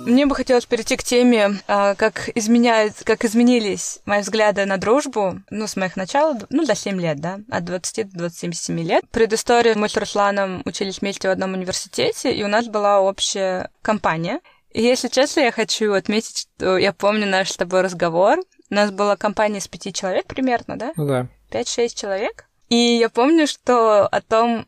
Мне 0.09 0.25
бы 0.25 0.35
хотелось 0.35 0.64
перейти 0.64 0.97
к 0.97 1.02
теме, 1.02 1.61
а, 1.67 1.95
как, 1.95 2.31
изменяют, 2.35 2.95
как 3.05 3.26
изменились 3.26 4.00
мои 4.07 4.23
взгляды 4.23 4.64
на 4.64 4.78
дружбу, 4.78 5.43
ну, 5.50 5.67
с 5.67 5.76
моих 5.76 5.97
начал, 5.97 6.35
ну, 6.49 6.64
за 6.64 6.75
7 6.75 6.99
лет, 6.99 7.21
да, 7.21 7.40
от 7.50 7.64
20 7.64 8.11
до 8.11 8.19
27 8.21 8.81
лет. 8.81 9.05
Предыстория, 9.11 9.75
мы 9.75 9.88
с 9.90 9.97
Русланом 9.99 10.62
учились 10.64 11.02
вместе 11.02 11.28
в 11.28 11.31
одном 11.31 11.52
университете, 11.52 12.33
и 12.33 12.43
у 12.43 12.49
нас 12.49 12.69
была 12.69 13.02
общая 13.02 13.71
компания. 13.83 14.40
И, 14.73 14.83
если 14.83 15.09
честно, 15.09 15.40
я 15.40 15.52
хочу 15.52 15.93
отметить, 15.93 16.49
что 16.57 16.78
я 16.78 16.95
помню 16.95 17.26
наш 17.26 17.50
с 17.50 17.57
тобой 17.57 17.83
разговор. 17.83 18.38
У 18.71 18.75
нас 18.75 18.90
была 18.90 19.17
компания 19.17 19.59
из 19.59 19.69
пяти 19.69 19.93
человек 19.93 20.26
примерно, 20.26 20.78
да? 20.78 20.93
Ну 20.97 21.07
да. 21.07 21.26
Пять-шесть 21.50 21.99
человек. 21.99 22.47
И 22.71 22.76
я 22.76 23.11
помню, 23.11 23.47
что 23.47 24.07
о 24.07 24.21
том, 24.21 24.67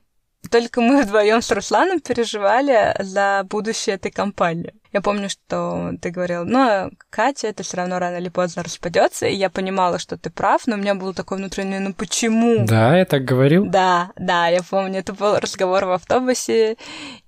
только 0.50 0.80
мы 0.80 1.02
вдвоем 1.02 1.42
с 1.42 1.50
Русланом 1.50 2.00
переживали 2.00 2.94
за 2.98 3.46
будущее 3.48 3.96
этой 3.96 4.10
компании. 4.10 4.74
Я 4.92 5.00
помню, 5.02 5.30
что 5.30 5.92
ты 6.02 6.10
говорил, 6.10 6.44
ну, 6.44 6.90
Катя, 7.10 7.46
это 7.46 7.62
все 7.62 7.76
равно 7.76 8.00
рано 8.00 8.16
или 8.16 8.28
поздно 8.28 8.64
распадется, 8.64 9.26
и 9.26 9.36
я 9.36 9.48
понимала, 9.48 10.00
что 10.00 10.16
ты 10.16 10.30
прав, 10.30 10.66
но 10.66 10.74
у 10.74 10.78
меня 10.78 10.96
был 10.96 11.14
такой 11.14 11.38
внутренний, 11.38 11.78
ну 11.78 11.94
почему? 11.94 12.66
Да, 12.66 12.98
я 12.98 13.04
так 13.04 13.24
говорил. 13.24 13.66
Да, 13.66 14.10
да, 14.16 14.48
я 14.48 14.62
помню, 14.68 14.98
это 14.98 15.12
был 15.12 15.38
разговор 15.38 15.84
в 15.84 15.92
автобусе, 15.92 16.76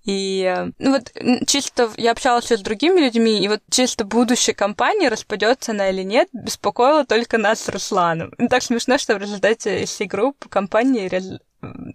и 0.05 0.53
ну 0.81 0.91
вот 0.91 1.13
чисто 1.47 1.89
я 1.97 2.11
общалась 2.11 2.51
с 2.51 2.61
другими 2.61 2.99
людьми, 2.99 3.41
и 3.41 3.47
вот 3.47 3.61
чисто 3.71 4.05
будущее 4.05 4.55
компании 4.57 5.07
распадется 5.07 5.71
она 5.71 5.91
или 5.91 6.03
нет, 6.03 6.29
беспокоило 6.33 7.05
только 7.05 7.39
нас 7.39 7.61
с 7.61 7.69
Русланом. 7.69 8.33
Ну, 8.39 8.49
так 8.49 8.65
смешно, 8.65 8.99
что 8.99 9.15
в 9.15 9.19
результате 9.19 9.85
всей 9.85 10.09
группы 10.09 10.49
компании 10.49 11.09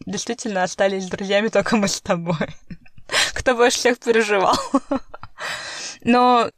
действительно 0.05 0.63
остались 0.63 1.07
друзьями 1.07 1.49
только 1.49 1.75
мы 1.75 1.87
с 1.87 2.01
тобой. 2.01 2.35
Кто 3.33 3.55
больше 3.55 3.77
всех 3.77 3.99
переживал. 3.99 4.57
Но 6.03 6.49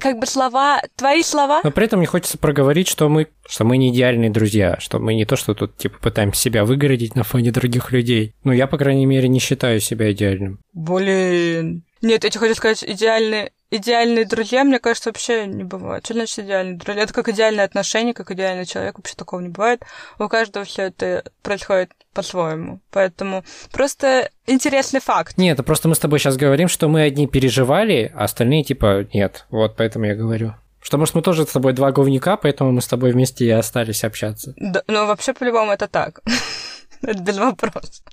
как 0.00 0.18
бы 0.18 0.26
слова, 0.26 0.80
твои 0.96 1.22
слова... 1.22 1.60
Но 1.64 1.70
при 1.70 1.86
этом 1.86 1.98
мне 1.98 2.06
хочется 2.06 2.38
проговорить, 2.38 2.88
что 2.88 3.08
мы, 3.08 3.28
что 3.46 3.64
мы 3.64 3.76
не 3.76 3.90
идеальные 3.90 4.30
друзья, 4.30 4.76
что 4.78 4.98
мы 4.98 5.14
не 5.14 5.24
то, 5.24 5.36
что 5.36 5.54
тут 5.54 5.76
типа 5.76 5.98
пытаемся 5.98 6.40
себя 6.40 6.64
выгородить 6.64 7.14
на 7.14 7.24
фоне 7.24 7.50
других 7.50 7.92
людей. 7.92 8.34
Ну, 8.44 8.52
я, 8.52 8.66
по 8.66 8.78
крайней 8.78 9.06
мере, 9.06 9.28
не 9.28 9.40
считаю 9.40 9.80
себя 9.80 10.12
идеальным. 10.12 10.60
Блин. 10.72 11.84
Нет, 12.02 12.24
я 12.24 12.30
тебе 12.30 12.40
хочу 12.40 12.54
сказать, 12.54 12.84
идеальные, 12.84 13.52
идеальные 13.70 14.26
друзья, 14.26 14.62
мне 14.64 14.78
кажется, 14.78 15.10
вообще 15.10 15.46
не 15.46 15.64
бывает. 15.64 16.04
Что 16.04 16.14
значит 16.14 16.38
идеальные 16.38 16.76
друзья? 16.76 17.02
Это 17.02 17.12
как 17.12 17.28
идеальные 17.28 17.64
отношения, 17.64 18.14
как 18.14 18.30
идеальный 18.30 18.66
человек, 18.66 18.98
вообще 18.98 19.14
такого 19.16 19.40
не 19.40 19.48
бывает. 19.48 19.82
У 20.18 20.28
каждого 20.28 20.64
все 20.64 20.82
это 20.82 21.24
происходит 21.42 21.90
по-своему. 22.14 22.80
Поэтому 22.90 23.44
просто 23.72 24.30
интересный 24.46 25.00
факт. 25.00 25.36
Нет, 25.36 25.54
это 25.54 25.62
просто 25.62 25.88
мы 25.88 25.94
с 25.94 25.98
тобой 25.98 26.18
сейчас 26.18 26.36
говорим, 26.36 26.68
что 26.68 26.88
мы 26.88 27.02
одни 27.02 27.26
переживали, 27.26 28.12
а 28.14 28.24
остальные 28.24 28.64
типа 28.64 29.06
нет. 29.12 29.46
Вот 29.50 29.76
поэтому 29.76 30.06
я 30.06 30.14
говорю. 30.14 30.54
Что, 30.80 30.98
может, 30.98 31.14
мы 31.14 31.22
тоже 31.22 31.44
с 31.44 31.52
тобой 31.52 31.72
два 31.72 31.92
говнюка, 31.92 32.36
поэтому 32.36 32.70
мы 32.70 32.82
с 32.82 32.86
тобой 32.86 33.12
вместе 33.12 33.46
и 33.46 33.50
остались 33.50 34.04
общаться. 34.04 34.52
Да, 34.56 34.82
ну, 34.86 35.06
вообще, 35.06 35.32
по-любому, 35.32 35.72
это 35.72 35.88
так. 35.88 36.20
это 37.02 37.22
без 37.22 37.38
вопросов. 37.38 38.04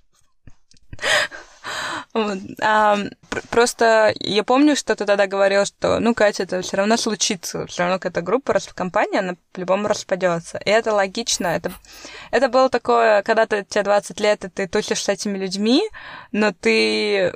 Вот. 2.14 2.38
А, 2.62 2.98
просто 3.50 4.14
я 4.20 4.44
помню, 4.44 4.76
что 4.76 4.96
ты 4.96 5.06
тогда 5.06 5.28
говорил, 5.28 5.66
что, 5.66 6.00
ну, 6.00 6.14
Катя, 6.14 6.44
это 6.44 6.62
все 6.62 6.78
равно 6.78 6.98
случится, 6.98 7.66
все 7.68 7.84
равно 7.84 8.00
какая-то 8.00 8.22
группа, 8.22 8.58
компания, 8.76 9.20
она 9.20 9.36
по-любому 9.54 9.88
распадется. 9.88 10.58
И 10.58 10.70
это 10.70 10.94
логично. 10.94 11.48
Это, 11.48 11.72
это 12.32 12.50
было 12.50 12.70
такое, 12.70 13.24
когда 13.24 13.46
ты, 13.46 13.64
тебе 13.64 13.84
20 13.84 14.20
лет, 14.20 14.46
и 14.46 14.50
ты 14.50 14.68
тусишь 14.68 15.04
с 15.04 15.10
этими 15.10 15.38
людьми, 15.38 15.82
но 16.32 16.52
ты 16.52 17.34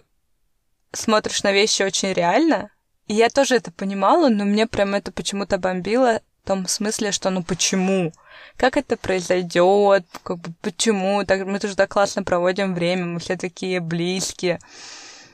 смотришь 0.91 1.44
на 1.44 1.53
вещи 1.53 1.84
очень 1.84 2.12
реально. 2.12 2.70
И 3.08 3.13
я 3.13 3.29
тоже 3.29 3.55
это 3.55 3.72
понимала, 3.72 4.29
но 4.29 4.44
мне 4.44 4.67
прям 4.67 4.96
это 4.96 5.12
почему-то 5.12 5.58
бомбило 5.58 6.22
том 6.46 6.68
смысле, 6.68 7.12
что 7.12 7.30
ну 7.30 7.44
почему? 7.44 8.14
как 8.58 8.78
это 8.78 8.98
произойдет, 8.98 10.06
как 10.24 10.38
бы 10.38 10.54
почему, 10.62 11.25
так, 11.25 11.46
мы 11.46 11.60
тоже 11.60 11.75
так 11.75 11.90
классно 11.92 12.24
проводим 12.24 12.74
время, 12.74 13.06
мы 13.06 13.20
все 13.20 13.36
такие 13.36 13.80
близкие. 13.80 14.60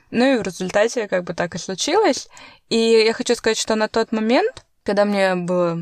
Ну 0.10 0.26
и 0.26 0.38
в 0.38 0.42
результате 0.42 1.08
как 1.08 1.24
бы 1.24 1.34
так 1.34 1.56
и 1.56 1.60
случилось. 1.60 2.28
И 2.70 2.78
я 2.78 3.14
хочу 3.14 3.36
сказать, 3.36 3.58
что 3.58 3.76
на 3.76 3.88
тот 3.88 4.12
момент, 4.12 4.66
когда 4.84 5.06
мне 5.06 5.36
было... 5.36 5.80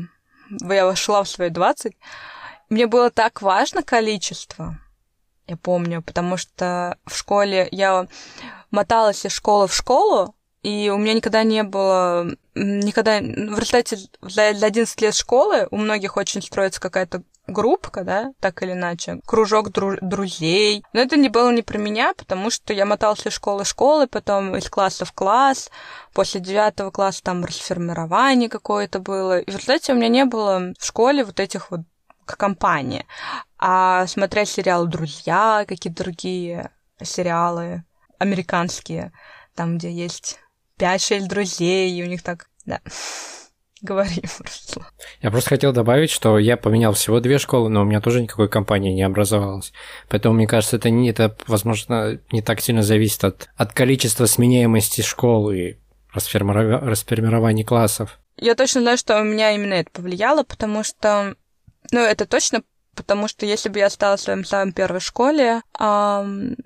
Я 0.68 0.84
вошла 0.84 1.22
в 1.22 1.28
свои 1.28 1.48
20, 1.48 1.96
мне 2.70 2.86
было 2.86 3.10
так 3.10 3.40
важно 3.40 3.82
количество, 3.82 4.78
я 5.46 5.56
помню, 5.56 6.02
потому 6.02 6.36
что 6.36 6.98
в 7.06 7.16
школе 7.16 7.68
я 7.70 8.08
моталась 8.72 9.24
из 9.24 9.32
школы 9.32 9.68
в 9.68 9.74
школу, 9.74 10.34
и 10.62 10.90
у 10.90 10.98
меня 10.98 11.14
никогда 11.14 11.42
не 11.42 11.62
было, 11.62 12.26
никогда, 12.54 13.20
в 13.20 13.58
результате 13.58 13.98
за 14.20 14.48
11 14.48 15.00
лет 15.00 15.14
школы 15.14 15.66
у 15.70 15.76
многих 15.76 16.16
очень 16.16 16.42
строится 16.42 16.80
какая-то 16.80 17.22
группка, 17.46 18.04
да, 18.04 18.32
так 18.40 18.62
или 18.62 18.72
иначе, 18.72 19.20
кружок 19.26 19.68
дру- 19.68 19.98
друзей. 20.00 20.84
Но 20.92 21.00
это 21.00 21.16
не 21.16 21.28
было 21.28 21.50
не 21.50 21.62
про 21.62 21.78
меня, 21.78 22.12
потому 22.14 22.50
что 22.50 22.72
я 22.72 22.86
моталась 22.86 23.26
из 23.26 23.32
школы 23.32 23.64
в 23.64 23.68
школы, 23.68 24.06
потом 24.06 24.56
из 24.56 24.68
класса 24.68 25.04
в 25.04 25.12
класс, 25.12 25.70
после 26.12 26.40
девятого 26.40 26.90
класса 26.90 27.22
там 27.22 27.44
расформирование 27.44 28.48
какое-то 28.48 29.00
было. 29.00 29.40
И 29.40 29.50
в 29.50 29.54
результате 29.54 29.92
у 29.92 29.96
меня 29.96 30.08
не 30.08 30.24
было 30.24 30.72
в 30.78 30.84
школе 30.84 31.24
вот 31.24 31.40
этих 31.40 31.70
вот 31.70 31.80
компании. 32.26 33.06
А 33.58 34.06
смотреть 34.06 34.50
сериалы 34.50 34.86
«Друзья», 34.88 35.64
какие-то 35.66 36.04
другие 36.04 36.70
сериалы 37.02 37.84
американские, 38.18 39.12
там, 39.54 39.78
где 39.78 39.90
есть 39.90 40.38
5-6 40.80 41.28
друзей, 41.28 41.92
и 41.92 42.02
у 42.02 42.06
них 42.06 42.22
так, 42.22 42.48
да. 42.64 42.80
Говори, 43.82 44.22
Руслан. 44.38 44.86
Я 45.22 45.30
просто 45.30 45.50
хотел 45.50 45.72
добавить, 45.72 46.10
что 46.10 46.38
я 46.38 46.56
поменял 46.56 46.92
всего 46.92 47.20
две 47.20 47.38
школы, 47.38 47.70
но 47.70 47.80
у 47.80 47.84
меня 47.84 48.00
тоже 48.00 48.20
никакой 48.20 48.48
компании 48.48 48.92
не 48.92 49.02
образовалось. 49.02 49.72
Поэтому, 50.08 50.34
мне 50.34 50.46
кажется, 50.46 50.76
это, 50.76 50.90
не, 50.90 51.10
это 51.10 51.34
возможно, 51.46 52.20
не 52.30 52.42
так 52.42 52.60
сильно 52.60 52.82
зависит 52.82 53.24
от, 53.24 53.48
от 53.56 53.72
количества 53.72 54.26
сменяемости 54.26 55.00
школы 55.00 55.58
и 55.58 55.78
расформирования 56.12 57.64
классов. 57.64 58.18
Я 58.36 58.54
точно 58.54 58.82
знаю, 58.82 58.98
что 58.98 59.20
у 59.20 59.24
меня 59.24 59.52
именно 59.52 59.74
это 59.74 59.90
повлияло, 59.90 60.42
потому 60.42 60.82
что... 60.84 61.36
Ну, 61.90 62.00
это 62.00 62.26
точно, 62.26 62.62
потому 62.94 63.28
что 63.28 63.46
если 63.46 63.70
бы 63.70 63.78
я 63.78 63.86
осталась 63.86 64.20
в 64.20 64.24
своем 64.24 64.44
самой 64.44 64.72
первой 64.72 65.00
школе, 65.00 65.62
эм, 65.78 66.56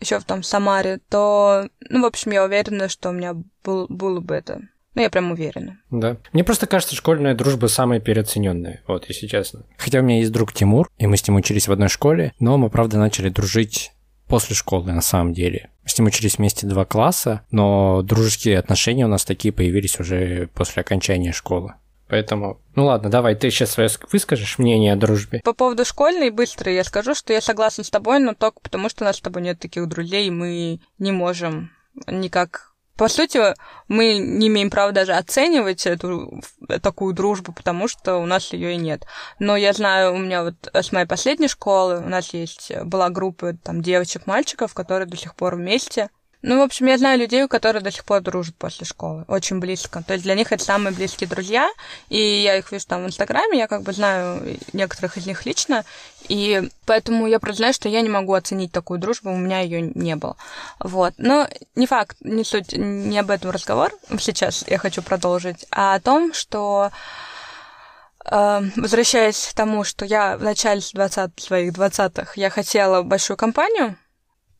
еще 0.00 0.18
в 0.18 0.24
том 0.24 0.42
Самаре, 0.42 1.00
то, 1.08 1.68
ну, 1.88 2.02
в 2.02 2.06
общем, 2.06 2.32
я 2.32 2.44
уверена, 2.44 2.88
что 2.88 3.10
у 3.10 3.12
меня 3.12 3.34
был, 3.64 3.86
было 3.88 4.20
бы 4.20 4.34
это 4.34 4.60
Ну, 4.94 5.02
я 5.02 5.10
прям 5.10 5.32
уверена. 5.32 5.78
Да. 5.90 6.16
Мне 6.32 6.44
просто 6.44 6.66
кажется, 6.66 6.94
школьная 6.94 7.34
дружба 7.34 7.66
самая 7.66 8.00
переоцененная, 8.00 8.82
вот, 8.86 9.08
если 9.08 9.26
честно. 9.26 9.64
Хотя 9.76 10.00
у 10.00 10.02
меня 10.02 10.18
есть 10.18 10.32
друг 10.32 10.52
Тимур, 10.52 10.90
и 10.98 11.06
мы 11.06 11.16
с 11.16 11.26
ним 11.26 11.36
учились 11.36 11.68
в 11.68 11.72
одной 11.72 11.88
школе, 11.88 12.32
но 12.38 12.56
мы, 12.58 12.70
правда, 12.70 12.98
начали 12.98 13.28
дружить 13.28 13.92
после 14.28 14.54
школы 14.56 14.92
на 14.92 15.02
самом 15.02 15.32
деле. 15.32 15.70
Мы 15.82 15.88
с 15.88 15.98
ним 15.98 16.08
учились 16.08 16.38
вместе 16.38 16.66
два 16.66 16.84
класса, 16.84 17.42
но 17.50 18.02
дружеские 18.02 18.58
отношения 18.58 19.04
у 19.04 19.08
нас 19.08 19.24
такие 19.24 19.52
появились 19.52 20.00
уже 20.00 20.48
после 20.54 20.80
окончания 20.80 21.32
школы. 21.32 21.74
Поэтому, 22.08 22.60
ну 22.74 22.86
ладно, 22.86 23.10
давай 23.10 23.34
ты 23.34 23.50
сейчас 23.50 23.72
свое 23.72 23.90
выскажешь 24.12 24.58
мнение 24.58 24.92
о 24.92 24.96
дружбе. 24.96 25.40
По 25.44 25.52
поводу 25.52 25.84
школьной, 25.84 26.30
быстро 26.30 26.70
я 26.72 26.84
скажу, 26.84 27.14
что 27.14 27.32
я 27.32 27.40
согласна 27.40 27.82
с 27.82 27.90
тобой, 27.90 28.20
но 28.20 28.34
только 28.34 28.60
потому, 28.60 28.88
что 28.88 29.04
у 29.04 29.06
нас 29.06 29.16
с 29.16 29.20
тобой 29.20 29.42
нет 29.42 29.58
таких 29.58 29.88
друзей, 29.88 30.30
мы 30.30 30.80
не 30.98 31.12
можем 31.12 31.70
никак 32.06 32.76
по 32.96 33.08
сути, 33.08 33.54
мы 33.88 34.16
не 34.16 34.48
имеем 34.48 34.70
права 34.70 34.90
даже 34.90 35.12
оценивать 35.12 35.86
эту 35.86 36.40
такую 36.82 37.12
дружбу, 37.12 37.52
потому 37.52 37.88
что 37.88 38.16
у 38.16 38.24
нас 38.24 38.54
ее 38.54 38.72
и 38.72 38.78
нет. 38.78 39.04
Но 39.38 39.54
я 39.54 39.74
знаю, 39.74 40.14
у 40.14 40.16
меня 40.16 40.44
вот 40.44 40.54
с 40.72 40.92
моей 40.92 41.06
последней 41.06 41.48
школы 41.48 41.98
у 41.98 42.08
нас 42.08 42.32
есть 42.32 42.72
была 42.84 43.10
группа 43.10 43.52
там 43.52 43.82
девочек-мальчиков, 43.82 44.72
которые 44.72 45.06
до 45.06 45.16
сих 45.18 45.34
пор 45.34 45.56
вместе. 45.56 46.08
Ну, 46.48 46.60
в 46.60 46.62
общем, 46.62 46.86
я 46.86 46.96
знаю 46.96 47.18
людей, 47.18 47.48
которые 47.48 47.82
до 47.82 47.90
сих 47.90 48.04
пор 48.04 48.20
дружат 48.20 48.54
после 48.54 48.86
школы, 48.86 49.24
очень 49.26 49.58
близко. 49.58 50.04
То 50.06 50.12
есть 50.12 50.22
для 50.22 50.36
них 50.36 50.52
это 50.52 50.62
самые 50.62 50.94
близкие 50.94 51.28
друзья, 51.28 51.68
и 52.08 52.20
я 52.20 52.56
их 52.56 52.70
вижу 52.70 52.86
там 52.86 53.02
в 53.02 53.06
Инстаграме, 53.08 53.58
я 53.58 53.66
как 53.66 53.82
бы 53.82 53.92
знаю 53.92 54.56
некоторых 54.72 55.16
из 55.16 55.26
них 55.26 55.44
лично, 55.44 55.84
и 56.28 56.70
поэтому 56.84 57.26
я 57.26 57.40
просто 57.40 57.56
знаю, 57.56 57.74
что 57.74 57.88
я 57.88 58.00
не 58.00 58.08
могу 58.08 58.32
оценить 58.32 58.70
такую 58.70 59.00
дружбу, 59.00 59.32
у 59.32 59.36
меня 59.36 59.58
ее 59.58 59.90
не 59.92 60.14
было. 60.14 60.36
Вот. 60.78 61.14
Но 61.18 61.48
не 61.74 61.88
факт, 61.88 62.16
не 62.20 62.44
суть, 62.44 62.74
не 62.74 63.18
об 63.18 63.30
этом 63.30 63.50
разговор 63.50 63.92
сейчас 64.20 64.64
я 64.68 64.78
хочу 64.78 65.02
продолжить, 65.02 65.66
а 65.72 65.96
о 65.96 66.00
том, 66.00 66.32
что 66.32 66.92
э, 68.24 68.60
возвращаясь 68.76 69.48
к 69.48 69.56
тому, 69.56 69.82
что 69.82 70.04
я 70.04 70.36
в 70.36 70.44
начале 70.44 70.80
20 70.94 71.40
своих 71.40 71.72
20-х 71.72 72.34
я 72.36 72.50
хотела 72.50 73.02
большую 73.02 73.36
компанию, 73.36 73.96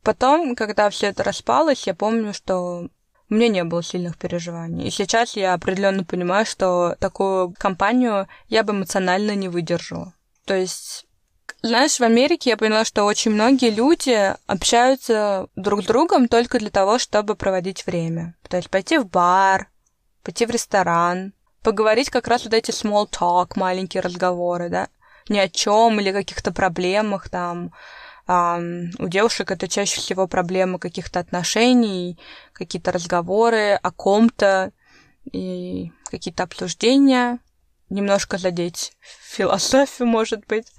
Потом, 0.07 0.55
когда 0.55 0.89
все 0.89 1.09
это 1.09 1.25
распалось, 1.25 1.89
я 1.89 1.93
помню, 1.93 2.33
что 2.33 2.89
у 3.29 3.35
меня 3.35 3.49
не 3.49 3.65
было 3.65 3.83
сильных 3.83 4.17
переживаний. 4.17 4.87
И 4.87 4.91
сейчас 4.93 5.35
я 5.35 5.53
определенно 5.53 6.05
понимаю, 6.05 6.47
что 6.47 6.95
такую 7.01 7.53
компанию 7.59 8.29
я 8.47 8.63
бы 8.63 8.73
эмоционально 8.73 9.35
не 9.35 9.49
выдержала. 9.49 10.15
То 10.45 10.55
есть, 10.55 11.07
знаешь, 11.61 11.99
в 11.99 12.03
Америке 12.03 12.51
я 12.51 12.57
поняла, 12.57 12.85
что 12.85 13.03
очень 13.03 13.33
многие 13.33 13.71
люди 13.71 14.33
общаются 14.47 15.49
друг 15.57 15.83
с 15.83 15.87
другом 15.87 16.29
только 16.29 16.61
для 16.61 16.71
того, 16.71 17.01
чтобы 17.01 17.35
проводить 17.35 17.85
время. 17.85 18.37
То 18.49 18.59
есть 18.59 18.71
пойти 18.71 18.99
в 18.99 19.09
бар, 19.09 19.71
пойти 20.23 20.47
в 20.47 20.51
ресторан, 20.51 21.33
поговорить 21.65 22.11
как 22.11 22.29
раз 22.29 22.45
вот 22.45 22.55
эти 22.55 22.71
small 22.71 23.11
talk, 23.11 23.55
маленькие 23.57 24.03
разговоры, 24.03 24.69
да, 24.69 24.87
ни 25.29 25.39
о 25.39 25.49
чем 25.49 25.99
или 25.99 26.13
каких-то 26.13 26.53
проблемах 26.53 27.29
там, 27.29 27.73
у 28.28 29.09
девушек 29.09 29.50
это 29.50 29.68
чаще 29.68 30.00
всего 30.00 30.26
проблемы 30.26 30.78
каких-то 30.78 31.21
отношений, 31.21 32.18
какие-то 32.52 32.92
разговоры 32.92 33.78
о 33.80 33.90
ком-то 33.92 34.73
и 35.30 35.92
какие-то 36.04 36.42
обсуждения, 36.42 37.38
немножко 37.88 38.38
задеть 38.38 38.92
философию, 39.00 40.09
может 40.09 40.45
быть. 40.47 40.73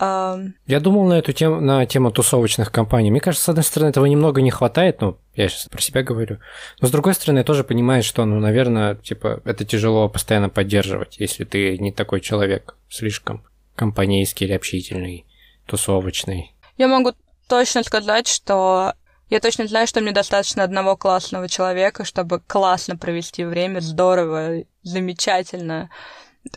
Я 0.00 0.80
думал 0.80 1.06
на 1.06 1.14
эту 1.14 1.32
тему, 1.32 1.60
на 1.60 1.84
тему 1.86 2.10
тусовочных 2.10 2.72
компаний. 2.72 3.10
Мне 3.10 3.20
кажется, 3.20 3.44
с 3.44 3.48
одной 3.50 3.64
стороны, 3.64 3.90
этого 3.90 4.06
немного 4.06 4.40
не 4.40 4.50
хватает, 4.50 5.00
ну, 5.00 5.18
я 5.34 5.48
сейчас 5.48 5.68
про 5.68 5.80
себя 5.80 6.02
говорю. 6.02 6.38
Но 6.80 6.88
с 6.88 6.90
другой 6.90 7.14
стороны, 7.14 7.38
я 7.38 7.44
тоже 7.44 7.62
понимаю, 7.62 8.02
что, 8.02 8.24
ну, 8.24 8.40
наверное, 8.40 8.96
типа, 8.96 9.42
это 9.44 9.64
тяжело 9.64 10.08
постоянно 10.08 10.48
поддерживать, 10.48 11.18
если 11.18 11.44
ты 11.44 11.78
не 11.78 11.92
такой 11.92 12.20
человек, 12.20 12.76
слишком 12.88 13.44
компанейский 13.76 14.46
или 14.46 14.54
общительный, 14.54 15.26
тусовочный. 15.66 16.54
Я 16.82 16.88
могу 16.88 17.12
точно 17.46 17.84
сказать, 17.84 18.26
что 18.26 18.94
я 19.30 19.38
точно 19.38 19.68
знаю, 19.68 19.86
что 19.86 20.00
мне 20.00 20.10
достаточно 20.10 20.64
одного 20.64 20.96
классного 20.96 21.48
человека, 21.48 22.04
чтобы 22.04 22.40
классно 22.40 22.96
провести 22.96 23.44
время, 23.44 23.78
здорово, 23.78 24.64
замечательно, 24.82 25.90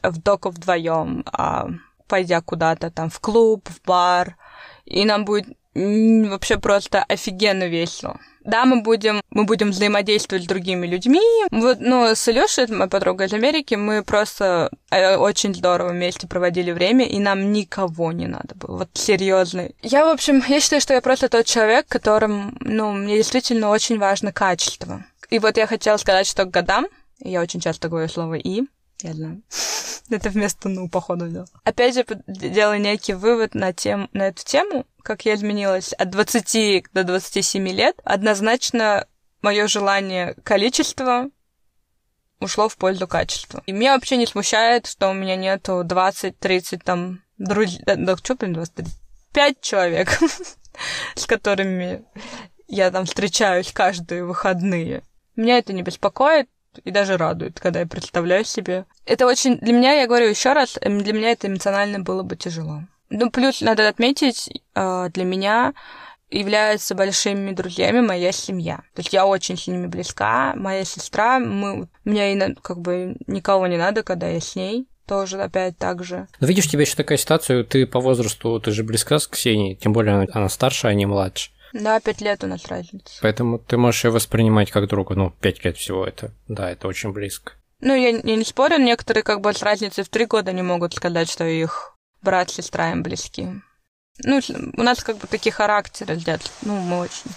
в 0.02 0.20
доку 0.20 0.50
вдвоем, 0.50 1.24
а, 1.32 1.68
пойдя 2.08 2.42
куда-то 2.42 2.90
там 2.90 3.12
в 3.12 3.20
клуб, 3.20 3.70
в 3.70 3.86
бар, 3.86 4.36
и 4.86 5.06
нам 5.06 5.26
будет 5.26 5.48
вообще 5.76 6.58
просто 6.58 7.04
офигенно 7.04 7.68
весело. 7.68 8.20
Да, 8.46 8.66
мы 8.66 8.82
будем, 8.82 9.22
мы 9.32 9.46
будем 9.46 9.72
взаимодействовать 9.72 10.46
с 10.46 10.48
другими 10.48 10.86
людьми. 10.86 11.22
Вот, 11.50 11.80
ну, 11.80 12.06
с 12.06 12.30
Илюшей, 12.30 12.68
моя 12.68 12.88
подруга 12.88 13.26
из 13.26 13.34
Америки, 13.34 13.74
мы 13.74 14.04
просто 14.04 14.70
э, 14.92 15.16
очень 15.18 15.56
здорово 15.56 15.90
вместе 15.90 16.28
проводили 16.28 16.72
время, 16.72 17.06
и 17.06 17.18
нам 17.18 17.52
никого 17.52 18.12
не 18.12 18.28
надо 18.28 18.54
было. 18.54 18.78
Вот 18.78 18.90
серьезно. 18.94 19.70
Я, 19.82 20.06
в 20.06 20.10
общем, 20.10 20.44
я 20.48 20.60
считаю, 20.60 20.82
что 20.82 20.94
я 20.94 21.02
просто 21.02 21.28
тот 21.28 21.46
человек, 21.48 21.88
которым, 21.88 22.56
ну, 22.62 22.92
мне 22.92 23.18
действительно 23.18 23.70
очень 23.70 23.98
важно 23.98 24.32
качество. 24.32 25.04
И 25.32 25.40
вот 25.40 25.58
я 25.58 25.66
хотела 25.66 25.98
сказать, 25.98 26.28
что 26.28 26.46
к 26.46 26.52
годам, 26.52 26.86
я 27.20 27.42
очень 27.42 27.60
часто 27.60 27.90
говорю 27.90 28.08
слово 28.10 28.36
«и», 28.36 28.64
я 29.02 29.14
знаю. 29.14 29.44
Это 30.10 30.30
вместо 30.30 30.70
«ну», 30.70 30.90
походу, 30.90 31.28
да. 31.30 31.46
Опять 31.64 31.96
же, 31.96 32.06
делаю 32.28 32.80
некий 32.80 33.14
вывод 33.14 33.56
на, 33.56 33.74
тем, 33.74 34.10
на 34.14 34.28
эту 34.28 34.46
тему, 34.46 34.86
как 35.02 35.26
я 35.26 35.36
изменилась 35.36 35.94
от 35.94 36.10
20 36.12 36.92
до 36.94 37.04
27 37.04 37.68
лет. 37.70 38.00
Однозначно 38.04 39.08
мое 39.42 39.68
желание 39.68 40.36
количества 40.44 41.30
ушло 42.40 42.70
в 42.70 42.78
пользу 42.78 43.08
качества. 43.08 43.64
И 43.66 43.72
меня 43.72 43.96
вообще 43.96 44.18
не 44.18 44.28
смущает, 44.28 44.86
что 44.88 45.10
у 45.10 45.14
меня 45.14 45.36
нету 45.36 45.84
20-30 45.84 46.82
там 46.84 47.22
друзей... 47.38 47.82
Да, 47.86 47.96
да 47.96 48.18
что, 48.18 48.36
блин, 48.36 48.54
23? 48.54 48.86
5 49.34 49.62
человек, 49.62 50.20
с 51.16 51.26
которыми 51.26 52.06
я 52.68 52.92
там 52.92 53.06
встречаюсь 53.06 53.72
каждые 53.72 54.24
выходные. 54.24 55.04
Меня 55.36 55.58
это 55.58 55.74
не 55.74 55.82
беспокоит, 55.82 56.50
и 56.84 56.92
даже 56.92 57.18
радует, 57.18 57.60
когда 57.60 57.82
я 57.82 57.88
представляю 57.88 58.46
себе. 58.46 58.86
Это 59.06 59.26
очень... 59.26 59.58
Для 59.58 59.74
меня, 59.74 59.94
я 59.94 60.08
говорю 60.08 60.28
еще 60.28 60.54
раз, 60.54 60.78
эм, 60.82 61.04
для 61.04 61.14
меня 61.14 61.32
это 61.32 61.48
эмоционально 61.48 62.00
было 62.00 62.24
бы 62.24 62.36
тяжело. 62.36 62.84
Ну, 63.10 63.30
плюс 63.30 63.62
надо 63.62 63.88
отметить, 63.88 64.50
э, 64.76 65.10
для 65.14 65.24
меня 65.26 65.74
являются 66.32 66.96
большими 66.96 67.52
друзьями 67.52 68.02
моя 68.02 68.32
семья. 68.32 68.78
То 68.94 69.02
есть 69.02 69.14
я 69.14 69.26
очень 69.26 69.58
с 69.58 69.68
ними 69.68 69.88
близка. 69.88 70.54
Моя 70.56 70.84
сестра, 70.84 71.40
мы, 71.40 71.88
мне 72.04 72.56
как 72.62 72.80
бы 72.80 73.16
никого 73.28 73.68
не 73.68 73.78
надо, 73.78 74.04
когда 74.04 74.28
я 74.28 74.40
с 74.40 74.56
ней 74.56 74.88
тоже 75.08 75.42
опять 75.42 75.78
так 75.78 76.04
же. 76.04 76.28
Но 76.40 76.48
видишь, 76.48 76.66
у 76.66 76.70
тебя 76.70 76.82
еще 76.82 76.96
такая 76.96 77.18
ситуация, 77.18 77.64
ты 77.64 77.86
по 77.86 78.00
возрасту, 78.00 78.60
ты 78.60 78.72
же 78.72 78.84
близка 78.84 79.20
с 79.20 79.28
Ксенией, 79.28 79.76
тем 79.76 79.94
более 79.94 80.16
она, 80.16 80.26
она 80.34 80.50
старше, 80.50 80.88
а 80.88 80.94
не 80.94 81.06
младше. 81.06 81.52
Да, 81.76 82.00
пять 82.00 82.22
лет 82.22 82.42
у 82.42 82.48
нас 82.48 82.66
разница. 82.68 83.20
Поэтому 83.22 83.60
ты 83.60 83.76
можешь 83.76 84.06
ее 84.06 84.12
воспринимать 84.12 84.72
как 84.72 84.88
друга. 84.88 85.14
Ну, 85.16 85.32
пять 85.32 85.66
лет 85.66 85.76
всего 85.76 86.06
это. 86.06 86.32
Да, 86.48 86.72
это 86.72 86.88
очень 86.88 87.12
близко. 87.12 87.52
Ну, 87.82 87.94
я, 87.94 88.10
я 88.12 88.36
не 88.38 88.46
спорю, 88.46 88.78
некоторые 88.78 89.24
как 89.24 89.42
бы 89.42 89.54
с 89.54 89.62
разницей 89.62 90.06
в 90.06 90.10
три 90.10 90.26
года 90.26 90.54
не 90.54 90.62
могут 90.62 90.94
сказать, 90.94 91.30
что 91.30 91.44
их 91.44 91.98
брат, 92.22 92.50
сестра 92.50 92.92
им 92.92 93.04
близки. 93.04 93.50
Ну, 94.24 94.40
у 94.78 94.82
нас 94.82 95.04
как 95.04 95.18
бы 95.18 95.28
такие 95.28 95.52
характеры, 95.52 96.16
дед. 96.16 96.50
Ну, 96.62 96.80
мы 96.80 97.00
очень... 97.00 97.32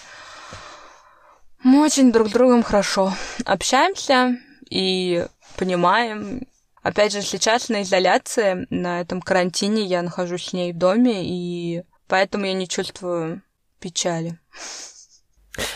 Мы 1.64 1.85
очень 1.85 2.12
друг 2.12 2.29
с 2.29 2.31
другом 2.31 2.62
хорошо 2.62 3.12
общаемся 3.44 4.38
и 4.70 5.27
понимаем. 5.57 6.46
Опять 6.85 7.12
же, 7.12 7.22
сейчас 7.22 7.68
на 7.70 7.83
изоляции, 7.83 8.68
на 8.70 9.01
этом 9.01 9.20
карантине 9.20 9.83
я 9.83 10.03
нахожусь 10.03 10.46
с 10.46 10.53
ней 10.53 10.72
в 10.72 10.79
доме, 10.79 11.24
и 11.24 11.83
поэтому 12.07 12.44
я 12.44 12.53
не 12.53 12.68
чувствую 12.68 13.42
печали. 13.79 14.38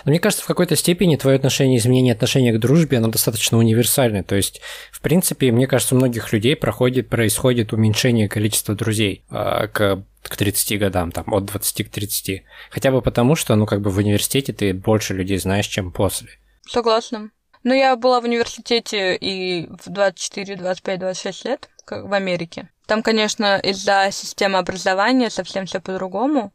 Но 0.05 0.11
мне 0.11 0.21
кажется, 0.21 0.45
в 0.45 0.47
какой-то 0.47 0.77
степени 0.77 1.17
твое 1.17 1.37
отношение, 1.37 1.79
изменение 1.79 2.15
отношения 2.15 2.53
к 2.53 2.59
дружбе, 2.59 2.99
оно 2.99 3.09
достаточно 3.09 3.59
универсальное. 3.59 4.23
То 4.23 4.37
есть, 4.37 4.61
в 4.91 5.01
принципе, 5.01 5.51
мне 5.51 5.67
кажется, 5.67 5.95
у 5.95 5.99
многих 5.99 6.33
людей 6.33 6.57
проходит, 6.57 7.09
происходит 7.09 7.73
уменьшение 7.73 8.29
количества 8.29 8.75
друзей 8.75 9.25
э, 9.31 9.69
к, 9.69 10.05
к 10.23 10.37
30 10.37 10.79
годам, 10.79 11.13
там, 11.13 11.33
от 11.33 11.47
20 11.47 11.89
к 11.89 11.91
30. 11.91 12.45
Хотя 12.71 12.91
бы 12.91 13.03
потому, 13.03 13.35
что, 13.35 13.55
ну, 13.57 13.67
как 13.67 13.81
бы 13.81 13.91
в 13.91 13.99
университете 13.99 14.53
ты 14.53 14.73
больше 14.73 15.15
людей 15.15 15.39
знаешь, 15.39 15.67
чем 15.67 15.93
после. 15.93 16.29
Согласна. 16.69 17.31
Ну, 17.65 17.75
я 17.75 17.97
была 17.97 18.21
в 18.21 18.25
университете 18.25 19.17
и 19.17 19.69
в 19.85 19.89
24, 19.89 20.57
25, 20.57 21.01
26 21.01 21.45
лет, 21.45 21.69
как 21.85 22.07
в 22.07 22.13
Америке. 22.13 22.69
Там, 22.87 23.03
конечно, 23.03 23.59
из-за 23.59 24.09
системы 24.11 24.59
образования 24.59 25.31
совсем 25.31 25.67
все 25.67 25.81
по-другому 25.81 26.53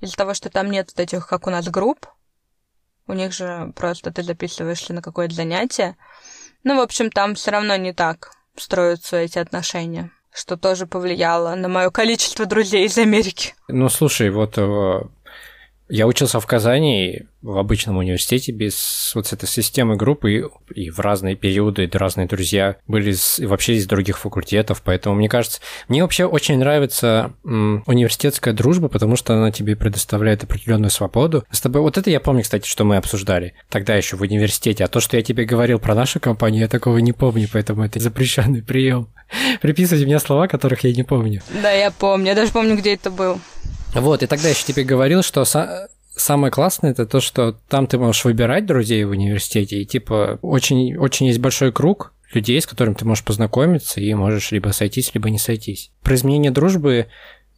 из-за 0.00 0.16
того, 0.16 0.34
что 0.34 0.50
там 0.50 0.70
нет 0.70 0.90
вот 0.94 1.00
этих, 1.00 1.26
как 1.26 1.46
у 1.46 1.50
нас, 1.50 1.68
групп, 1.68 2.06
у 3.06 3.12
них 3.12 3.32
же 3.32 3.72
просто 3.74 4.12
ты 4.12 4.22
записываешься 4.22 4.92
на 4.92 5.02
какое-то 5.02 5.34
занятие. 5.34 5.96
Ну, 6.62 6.76
в 6.76 6.80
общем, 6.80 7.10
там 7.10 7.34
все 7.34 7.50
равно 7.50 7.76
не 7.76 7.92
так 7.92 8.32
строятся 8.56 9.16
эти 9.16 9.38
отношения, 9.38 10.10
что 10.32 10.56
тоже 10.56 10.86
повлияло 10.86 11.54
на 11.54 11.68
мое 11.68 11.90
количество 11.90 12.46
друзей 12.46 12.86
из 12.86 12.98
Америки. 12.98 13.54
Ну, 13.68 13.88
слушай, 13.88 14.30
вот 14.30 14.58
э, 14.58 15.00
Я 15.90 16.06
учился 16.06 16.38
в 16.38 16.46
Казани 16.46 17.22
в 17.42 17.58
обычном 17.58 17.96
университете 17.96 18.52
без 18.52 19.12
вот 19.14 19.32
этой 19.32 19.48
системы 19.48 19.96
группы 19.96 20.32
и, 20.32 20.44
и 20.74 20.90
в 20.90 21.00
разные 21.00 21.34
периоды 21.34 21.90
разные 21.92 22.28
друзья 22.28 22.76
были 22.86 23.10
из, 23.10 23.40
вообще 23.40 23.74
из 23.74 23.86
других 23.86 24.18
факультетов, 24.18 24.82
поэтому 24.84 25.16
мне 25.16 25.28
кажется, 25.28 25.60
мне 25.88 26.02
вообще 26.02 26.26
очень 26.26 26.58
нравится 26.58 27.32
м, 27.44 27.82
университетская 27.86 28.54
дружба, 28.54 28.88
потому 28.88 29.16
что 29.16 29.34
она 29.34 29.50
тебе 29.50 29.74
предоставляет 29.74 30.44
определенную 30.44 30.90
свободу. 30.90 31.44
С 31.50 31.60
тобой 31.60 31.80
вот 31.80 31.98
это 31.98 32.08
я 32.08 32.20
помню, 32.20 32.42
кстати, 32.42 32.68
что 32.68 32.84
мы 32.84 32.96
обсуждали 32.96 33.54
тогда 33.68 33.96
еще 33.96 34.16
в 34.16 34.22
университете, 34.22 34.84
а 34.84 34.88
то, 34.88 35.00
что 35.00 35.16
я 35.16 35.22
тебе 35.24 35.44
говорил 35.44 35.80
про 35.80 35.96
нашу 35.96 36.20
компанию, 36.20 36.62
я 36.62 36.68
такого 36.68 36.98
не 36.98 37.12
помню, 37.12 37.48
поэтому 37.52 37.84
это 37.84 37.98
запрещенный 37.98 38.62
прием. 38.62 39.08
Приписывать 39.60 40.04
мне 40.04 40.20
слова, 40.20 40.46
которых 40.46 40.84
я 40.84 40.92
не 40.92 41.02
помню. 41.02 41.42
Да, 41.62 41.72
я 41.72 41.90
помню, 41.90 42.28
я 42.28 42.34
даже 42.34 42.52
помню, 42.52 42.76
где 42.76 42.94
это 42.94 43.10
был. 43.10 43.40
Вот, 43.94 44.22
и 44.22 44.26
тогда 44.26 44.44
я 44.44 44.54
еще 44.54 44.64
тебе 44.64 44.84
говорил, 44.84 45.22
что 45.22 45.44
самое 46.14 46.50
классное 46.50 46.92
это 46.92 47.06
то, 47.06 47.20
что 47.20 47.56
там 47.68 47.86
ты 47.86 47.98
можешь 47.98 48.24
выбирать 48.24 48.66
друзей 48.66 49.04
в 49.04 49.10
университете, 49.10 49.80
и 49.80 49.86
типа 49.86 50.38
очень, 50.42 50.96
очень 50.96 51.26
есть 51.26 51.40
большой 51.40 51.72
круг 51.72 52.12
людей, 52.32 52.60
с 52.60 52.66
которыми 52.66 52.94
ты 52.94 53.04
можешь 53.04 53.24
познакомиться, 53.24 54.00
и 54.00 54.14
можешь 54.14 54.52
либо 54.52 54.68
сойтись, 54.68 55.12
либо 55.14 55.30
не 55.30 55.38
сойтись. 55.38 55.90
Про 56.02 56.14
изменение 56.14 56.52
дружбы 56.52 57.08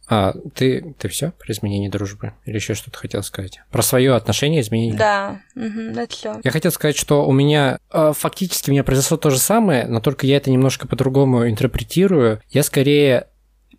а, 0.05 0.33
ты, 0.53 0.95
ты 0.99 1.07
все 1.07 1.31
про 1.31 1.51
изменение 1.53 1.89
дружбы? 1.89 2.33
Или 2.45 2.55
еще 2.55 2.73
что-то 2.73 2.97
хотел 2.97 3.23
сказать? 3.23 3.61
Про 3.71 3.81
свое 3.81 4.13
отношение 4.15 4.61
изменение? 4.61 4.97
Да, 4.97 5.39
угу, 5.55 5.79
это 5.97 6.07
все. 6.13 6.41
Я 6.43 6.51
хотел 6.51 6.71
сказать, 6.71 6.97
что 6.97 7.25
у 7.25 7.31
меня 7.31 7.79
э, 7.91 8.11
фактически 8.15 8.69
у 8.69 8.73
меня 8.73 8.83
произошло 8.83 9.17
то 9.17 9.29
же 9.29 9.39
самое, 9.39 9.87
но 9.87 10.01
только 10.01 10.27
я 10.27 10.37
это 10.37 10.51
немножко 10.51 10.87
по-другому 10.87 11.47
интерпретирую. 11.47 12.41
Я 12.49 12.63
скорее 12.63 13.27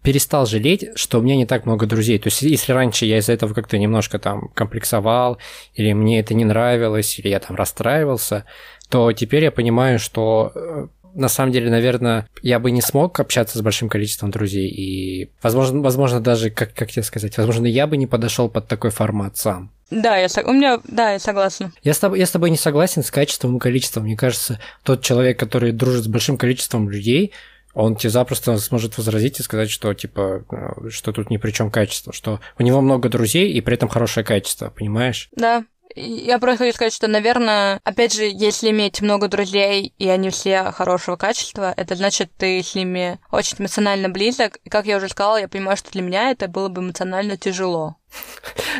перестал 0.04 0.44
жалеть, 0.44 0.90
что 0.96 1.18
у 1.18 1.22
меня 1.22 1.34
не 1.34 1.46
так 1.46 1.64
много 1.64 1.86
друзей. 1.86 2.18
То 2.18 2.28
есть, 2.28 2.42
если 2.42 2.72
раньше 2.72 3.06
я 3.06 3.18
из-за 3.18 3.32
этого 3.32 3.54
как-то 3.54 3.78
немножко 3.78 4.18
там 4.18 4.48
комплексовал, 4.54 5.38
или 5.74 5.94
мне 5.94 6.20
это 6.20 6.34
не 6.34 6.44
нравилось, 6.44 7.18
или 7.18 7.28
я 7.28 7.40
там 7.40 7.56
расстраивался, 7.56 8.44
то 8.90 9.10
теперь 9.12 9.44
я 9.44 9.50
понимаю, 9.50 9.98
что 9.98 10.52
э, 10.54 10.86
на 11.14 11.28
самом 11.28 11.52
деле, 11.52 11.70
наверное, 11.70 12.28
я 12.42 12.58
бы 12.58 12.70
не 12.70 12.82
смог 12.82 13.18
общаться 13.18 13.56
с 13.56 13.62
большим 13.62 13.88
количеством 13.88 14.30
друзей. 14.30 14.68
И, 14.68 15.30
возможно, 15.42 15.80
возможно 15.80 16.20
даже, 16.20 16.50
как, 16.50 16.74
как 16.74 16.90
тебе 16.90 17.02
сказать, 17.02 17.36
возможно, 17.38 17.66
я 17.66 17.86
бы 17.86 17.96
не 17.96 18.06
подошел 18.06 18.50
под 18.50 18.68
такой 18.68 18.90
формат 18.90 19.38
сам. 19.38 19.70
Да, 19.90 20.16
я, 20.18 20.28
у 20.44 20.52
меня, 20.52 20.80
да, 20.84 21.12
я 21.12 21.18
согласна. 21.18 21.72
Я 21.82 21.94
с, 21.94 21.98
тобой, 21.98 22.18
я 22.18 22.26
с 22.26 22.30
тобой 22.30 22.50
не 22.50 22.58
согласен 22.58 23.02
с 23.02 23.10
качеством 23.10 23.56
и 23.56 23.60
количеством. 23.60 24.04
Мне 24.04 24.16
кажется, 24.16 24.60
тот 24.82 25.00
человек, 25.02 25.38
который 25.38 25.72
дружит 25.72 26.04
с 26.04 26.08
большим 26.08 26.36
количеством 26.36 26.90
людей, 26.90 27.32
он 27.74 27.96
тебе 27.96 28.10
запросто 28.10 28.56
сможет 28.58 28.96
возразить 28.96 29.40
и 29.40 29.42
сказать, 29.42 29.70
что 29.70 29.92
типа, 29.94 30.44
э, 30.50 30.90
что 30.90 31.12
тут 31.12 31.30
ни 31.30 31.36
при 31.36 31.50
чем 31.50 31.70
качество, 31.70 32.12
что 32.12 32.40
у 32.58 32.62
него 32.62 32.80
много 32.80 33.08
друзей 33.08 33.52
и 33.52 33.60
при 33.60 33.74
этом 33.74 33.88
хорошее 33.88 34.24
качество, 34.24 34.70
понимаешь? 34.70 35.28
Да, 35.36 35.64
я 35.96 36.38
просто 36.38 36.64
хочу 36.64 36.74
сказать, 36.74 36.92
что, 36.92 37.08
наверное, 37.08 37.80
опять 37.84 38.14
же, 38.14 38.24
если 38.24 38.70
иметь 38.70 39.00
много 39.00 39.28
друзей, 39.28 39.92
и 39.98 40.08
они 40.08 40.30
все 40.30 40.64
хорошего 40.72 41.16
качества, 41.16 41.72
это 41.76 41.94
значит, 41.94 42.30
ты 42.36 42.62
с 42.62 42.74
ними 42.74 43.18
очень 43.30 43.56
эмоционально 43.58 44.08
близок. 44.08 44.58
И, 44.64 44.70
как 44.70 44.86
я 44.86 44.96
уже 44.96 45.08
сказала, 45.08 45.40
я 45.40 45.48
понимаю, 45.48 45.76
что 45.76 45.90
для 45.90 46.02
меня 46.02 46.30
это 46.30 46.48
было 46.48 46.68
бы 46.68 46.82
эмоционально 46.82 47.36
тяжело. 47.36 47.96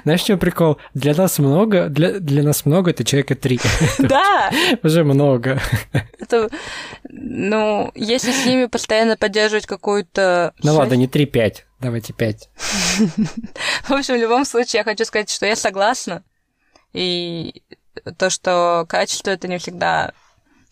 Знаешь, 0.05 0.21
что 0.21 0.37
прикол? 0.37 0.79
Для 0.95 1.15
нас 1.15 1.39
много, 1.39 1.89
для, 1.89 2.21
для 2.21 2.43
нас 2.43 2.67
много, 2.67 2.91
это 2.91 3.05
человека 3.05 3.35
три. 3.35 3.59
Да! 3.99 4.51
Уже 4.83 5.03
много. 5.05 5.61
Это, 6.19 6.51
ну, 7.09 7.91
если 7.95 8.33
с 8.33 8.47
ними 8.47 8.67
постоянно 8.67 9.17
поддерживать 9.17 9.67
какую-то... 9.67 10.53
Ну 10.63 10.75
ладно, 10.75 10.95
не 10.95 11.09
три-пять, 11.09 11.67
давайте 11.81 12.13
пять. 12.13 12.49
В 13.89 13.93
общем, 13.93 14.15
в 14.15 14.21
любом 14.21 14.45
случае, 14.45 14.79
я 14.81 14.85
хочу 14.85 15.05
сказать, 15.05 15.31
что 15.31 15.47
я 15.47 15.57
согласна 15.57 16.23
и 16.95 17.63
то, 18.17 18.31
что 18.31 18.87
качество 18.89 19.31
это 19.31 19.49
не 19.49 19.59
всегда 19.59 20.13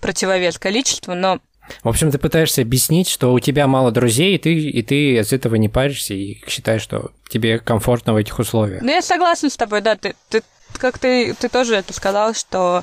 противовес 0.00 0.58
количеству, 0.58 1.14
но 1.14 1.40
в 1.84 1.88
общем, 1.88 2.10
ты 2.10 2.18
пытаешься 2.18 2.62
объяснить, 2.62 3.08
что 3.08 3.32
у 3.32 3.38
тебя 3.38 3.66
мало 3.68 3.92
друзей, 3.92 4.34
и 4.34 4.38
ты, 4.38 4.52
и 4.52 4.82
ты 4.82 5.18
из 5.18 5.32
этого 5.32 5.54
не 5.54 5.68
паришься, 5.68 6.12
и 6.12 6.42
считаешь, 6.48 6.82
что 6.82 7.12
тебе 7.28 7.60
комфортно 7.60 8.12
в 8.12 8.16
этих 8.16 8.38
условиях. 8.38 8.82
Ну, 8.82 8.90
я 8.90 9.00
согласна 9.00 9.48
с 9.48 9.56
тобой, 9.56 9.80
да. 9.80 9.94
Ты, 9.94 10.16
ты 10.28 10.42
как 10.78 10.98
ты, 10.98 11.34
ты 11.34 11.48
тоже 11.48 11.76
это 11.76 11.92
сказал, 11.92 12.34
что 12.34 12.82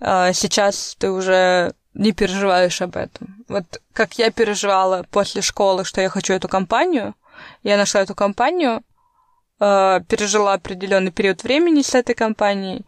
э, 0.00 0.32
сейчас 0.32 0.96
ты 0.98 1.10
уже 1.10 1.74
не 1.94 2.12
переживаешь 2.12 2.80
об 2.82 2.96
этом. 2.96 3.44
Вот 3.48 3.80
как 3.92 4.14
я 4.14 4.30
переживала 4.30 5.04
после 5.10 5.42
школы, 5.42 5.84
что 5.84 6.00
я 6.00 6.08
хочу 6.08 6.32
эту 6.34 6.48
компанию, 6.48 7.14
я 7.62 7.76
нашла 7.76 8.02
эту 8.02 8.14
компанию, 8.14 8.82
э, 9.60 10.00
пережила 10.08 10.54
определенный 10.54 11.12
период 11.12 11.42
времени 11.42 11.82
с 11.82 11.94
этой 11.94 12.14
компанией. 12.14 12.84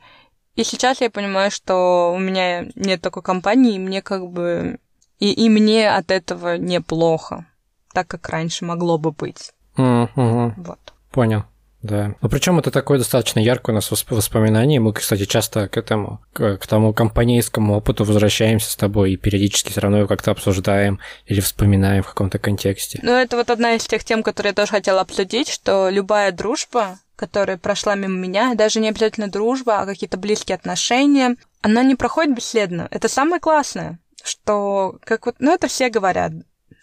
И 0.54 0.64
сейчас 0.64 1.00
я 1.00 1.10
понимаю, 1.10 1.50
что 1.50 2.12
у 2.14 2.18
меня 2.18 2.66
нет 2.74 3.00
такой 3.00 3.22
компании, 3.22 3.76
и 3.76 3.78
мне 3.78 4.02
как 4.02 4.28
бы... 4.28 4.78
И, 5.18 5.32
и 5.32 5.48
мне 5.48 5.90
от 5.90 6.10
этого 6.10 6.56
неплохо, 6.56 7.46
так 7.92 8.06
как 8.06 8.28
раньше 8.28 8.64
могло 8.64 8.98
бы 8.98 9.12
быть. 9.12 9.52
Mm-hmm. 9.76 10.52
Вот. 10.56 10.94
Понял. 11.10 11.44
Да. 11.82 12.14
Ну, 12.20 12.28
причем 12.28 12.58
это 12.58 12.70
такое 12.70 12.98
достаточно 12.98 13.38
яркое 13.38 13.72
у 13.72 13.76
нас 13.76 13.90
воспоминание. 13.90 14.80
Мы, 14.80 14.92
кстати, 14.92 15.26
часто 15.26 15.68
к 15.68 15.76
этому, 15.76 16.20
к, 16.32 16.56
к 16.56 16.66
тому 16.66 16.92
компанейскому 16.92 17.76
опыту 17.76 18.04
возвращаемся 18.04 18.70
с 18.70 18.76
тобой 18.76 19.12
и 19.12 19.16
периодически 19.16 19.70
все 19.70 19.80
равно 19.80 19.98
его 19.98 20.08
как-то 20.08 20.32
обсуждаем 20.32 20.98
или 21.26 21.40
вспоминаем 21.40 22.02
в 22.02 22.08
каком-то 22.08 22.38
контексте. 22.38 22.98
Ну, 23.02 23.12
это 23.12 23.36
вот 23.36 23.50
одна 23.50 23.74
из 23.74 23.86
тех 23.86 24.02
тем, 24.02 24.22
которые 24.22 24.50
я 24.50 24.54
тоже 24.54 24.72
хотела 24.72 25.00
обсудить, 25.00 25.48
что 25.48 25.88
любая 25.88 26.32
дружба, 26.32 26.98
которая 27.14 27.58
прошла 27.58 27.94
мимо 27.94 28.16
меня, 28.16 28.54
даже 28.54 28.80
не 28.80 28.88
обязательно 28.88 29.28
дружба, 29.28 29.80
а 29.80 29.86
какие-то 29.86 30.16
близкие 30.16 30.56
отношения, 30.56 31.36
она 31.62 31.82
не 31.84 31.94
проходит 31.94 32.34
бесследно. 32.34 32.88
Это 32.90 33.08
самое 33.08 33.40
классное, 33.40 33.98
что, 34.24 34.98
как 35.04 35.26
вот, 35.26 35.36
ну, 35.38 35.54
это 35.54 35.68
все 35.68 35.90
говорят, 35.90 36.32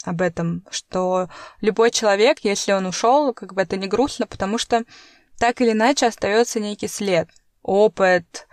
об 0.08 0.22
этом, 0.22 0.66
что 0.70 1.30
любой 1.62 1.92
человек, 1.92 2.40
если 2.40 2.72
он 2.72 2.86
ушел, 2.86 3.34
как 3.34 3.54
бы 3.54 3.62
это 3.62 3.78
не 3.78 3.88
грустно, 3.88 4.28
потому 4.28 4.58
что 4.58 4.84
так 5.38 5.62
или 5.62 5.72
иначе 5.72 6.08
остается 6.08 6.60
некий 6.60 6.88
след, 6.88 7.30
опыт, 7.62 8.48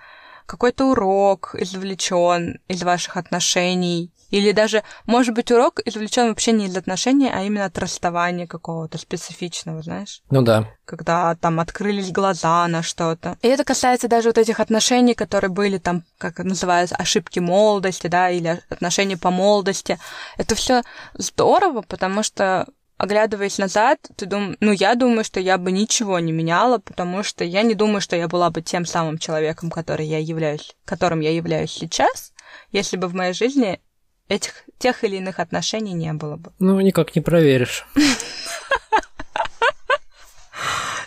какой-то 0.46 0.90
урок 0.90 1.54
извлечен 1.54 2.60
из 2.68 2.82
ваших 2.82 3.16
отношений, 3.16 4.11
или 4.32 4.52
даже, 4.52 4.82
может 5.04 5.34
быть, 5.34 5.52
урок 5.52 5.80
извлечен 5.84 6.28
вообще 6.28 6.52
не 6.52 6.66
из 6.66 6.76
отношений, 6.76 7.30
а 7.30 7.42
именно 7.42 7.66
от 7.66 7.78
расставания 7.78 8.46
какого-то 8.46 8.96
специфичного, 8.96 9.82
знаешь? 9.82 10.22
Ну 10.30 10.40
да. 10.40 10.68
Когда 10.86 11.34
там 11.34 11.60
открылись 11.60 12.10
глаза 12.10 12.66
на 12.66 12.82
что-то. 12.82 13.36
И 13.42 13.48
это 13.48 13.62
касается 13.62 14.08
даже 14.08 14.30
вот 14.30 14.38
этих 14.38 14.58
отношений, 14.58 15.12
которые 15.12 15.50
были 15.50 15.76
там, 15.76 16.04
как 16.16 16.38
называется, 16.38 16.96
ошибки 16.96 17.40
молодости, 17.40 18.06
да, 18.06 18.30
или 18.30 18.58
отношения 18.70 19.18
по 19.18 19.30
молодости. 19.30 19.98
Это 20.38 20.54
все 20.54 20.82
здорово, 21.12 21.82
потому 21.82 22.22
что 22.22 22.66
оглядываясь 22.96 23.58
назад, 23.58 23.98
ты 24.16 24.24
дум... 24.24 24.56
ну, 24.60 24.72
я 24.72 24.94
думаю, 24.94 25.24
что 25.24 25.40
я 25.40 25.58
бы 25.58 25.72
ничего 25.72 26.18
не 26.20 26.32
меняла, 26.32 26.78
потому 26.78 27.22
что 27.22 27.44
я 27.44 27.62
не 27.62 27.74
думаю, 27.74 28.00
что 28.00 28.16
я 28.16 28.28
была 28.28 28.48
бы 28.48 28.62
тем 28.62 28.86
самым 28.86 29.18
человеком, 29.18 29.70
который 29.70 30.06
я 30.06 30.18
являюсь, 30.18 30.74
которым 30.86 31.20
я 31.20 31.34
являюсь 31.34 31.72
сейчас, 31.72 32.32
если 32.70 32.96
бы 32.96 33.08
в 33.08 33.14
моей 33.14 33.34
жизни 33.34 33.80
этих 34.32 34.64
тех 34.78 35.04
или 35.04 35.16
иных 35.16 35.38
отношений 35.38 35.92
не 35.92 36.12
было 36.12 36.36
бы. 36.36 36.52
Ну, 36.58 36.80
никак 36.80 37.14
не 37.14 37.22
проверишь. 37.22 37.86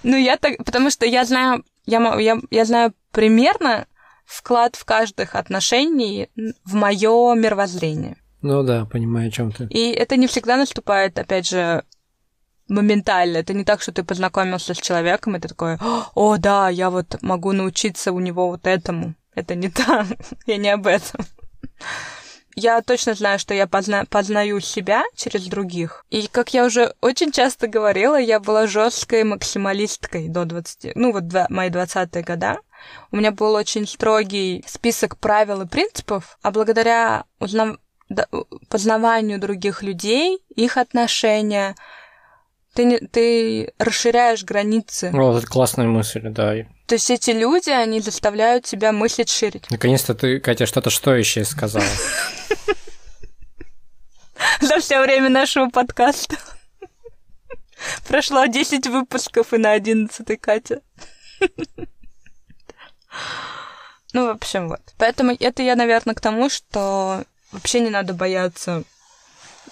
Ну, 0.04 0.16
я 0.18 0.38
так, 0.38 0.58
потому 0.64 0.92
что 0.92 1.08
я 1.08 1.26
знаю, 1.26 1.64
я, 1.88 2.00
я, 2.20 2.38
я 2.52 2.66
знаю 2.66 2.94
примерно 3.12 3.88
вклад 4.26 4.76
в 4.76 4.86
каждых 4.86 5.34
отношений 5.34 6.30
в 6.64 6.76
мое 6.76 7.34
мировоззрение. 7.34 8.18
Ну 8.44 8.62
да, 8.62 8.86
понимаю, 8.86 9.30
о 9.30 9.32
чем 9.32 9.52
ты. 9.52 9.66
И 9.72 9.90
это 9.90 10.16
не 10.16 10.28
всегда 10.28 10.58
наступает, 10.58 11.18
опять 11.18 11.50
же, 11.50 11.84
моментально. 12.68 13.38
Это 13.38 13.56
не 13.56 13.64
так, 13.64 13.82
что 13.82 13.92
ты 13.92 14.04
познакомился 14.04 14.76
с 14.76 14.78
человеком, 14.78 15.36
и 15.36 15.40
ты 15.40 15.48
такой, 15.48 15.80
о, 16.14 16.38
да, 16.38 16.70
я 16.70 16.92
вот 16.92 17.18
могу 17.24 17.52
научиться 17.52 18.12
у 18.12 18.20
него 18.20 18.50
вот 18.50 18.68
этому. 18.68 19.16
Это 19.34 19.56
не 19.56 19.70
так. 19.86 20.06
я 20.46 20.58
не 20.58 20.70
об 20.70 20.86
этом 20.86 21.26
я 22.56 22.82
точно 22.82 23.14
знаю, 23.14 23.40
что 23.40 23.54
я 23.54 23.68
позна 23.68 24.06
познаю 24.10 24.60
себя 24.60 25.04
через 25.16 25.46
других. 25.46 26.06
И, 26.10 26.28
как 26.28 26.54
я 26.54 26.66
уже 26.66 26.94
очень 27.02 27.32
часто 27.32 27.68
говорила, 27.68 28.20
я 28.20 28.40
была 28.40 28.68
жесткой 28.68 29.24
максималисткой 29.24 30.30
до 30.30 30.46
20, 30.46 30.96
ну 30.96 31.12
вот 31.12 31.28
два, 31.28 31.48
мои 31.50 31.70
20-е 31.70 32.24
года. 32.24 32.60
У 33.12 33.18
меня 33.18 33.32
был 33.32 33.54
очень 33.54 33.88
строгий 33.88 34.64
список 34.68 35.18
правил 35.18 35.62
и 35.62 35.68
принципов, 35.68 36.38
а 36.42 36.52
благодаря 36.52 37.26
узнав... 37.40 37.78
познаванию 38.70 39.40
других 39.40 39.82
людей, 39.82 40.40
их 40.56 40.78
отношения, 40.78 41.76
ты, 42.76 43.08
ты 43.08 43.74
расширяешь 43.80 44.44
границы. 44.44 45.12
О, 45.14 45.38
это 45.38 45.48
классная 45.48 45.88
мысль, 45.88 46.22
да. 46.24 46.54
То 46.86 46.96
есть 46.96 47.10
эти 47.10 47.32
люди, 47.32 47.70
они 47.70 48.02
заставляют 48.02 48.66
тебя 48.66 48.92
мыслить 48.92 49.30
шире. 49.30 49.62
Наконец-то 49.70 50.14
ты, 50.14 50.40
Катя, 50.40 50.66
что-то 50.66 50.90
стоящее 50.90 51.46
сказала. 51.46 51.86
За 54.62 54.80
все 54.80 55.02
время 55.02 55.30
нашего 55.30 55.70
подкаста. 55.70 56.36
Прошло 58.08 58.46
10 58.46 58.88
выпусков 58.88 59.54
и 59.54 59.58
на 59.58 59.72
11 59.72 60.40
Катя. 60.40 60.82
Ну, 64.14 64.28
в 64.28 64.30
общем, 64.30 64.70
вот. 64.70 64.82
Поэтому 64.98 65.36
это 65.40 65.64
я, 65.64 65.76
наверное, 65.76 66.16
к 66.16 66.22
тому, 66.22 66.50
что 66.50 67.24
вообще 67.52 67.80
не 67.80 67.90
надо 67.90 68.14
бояться 68.14 68.84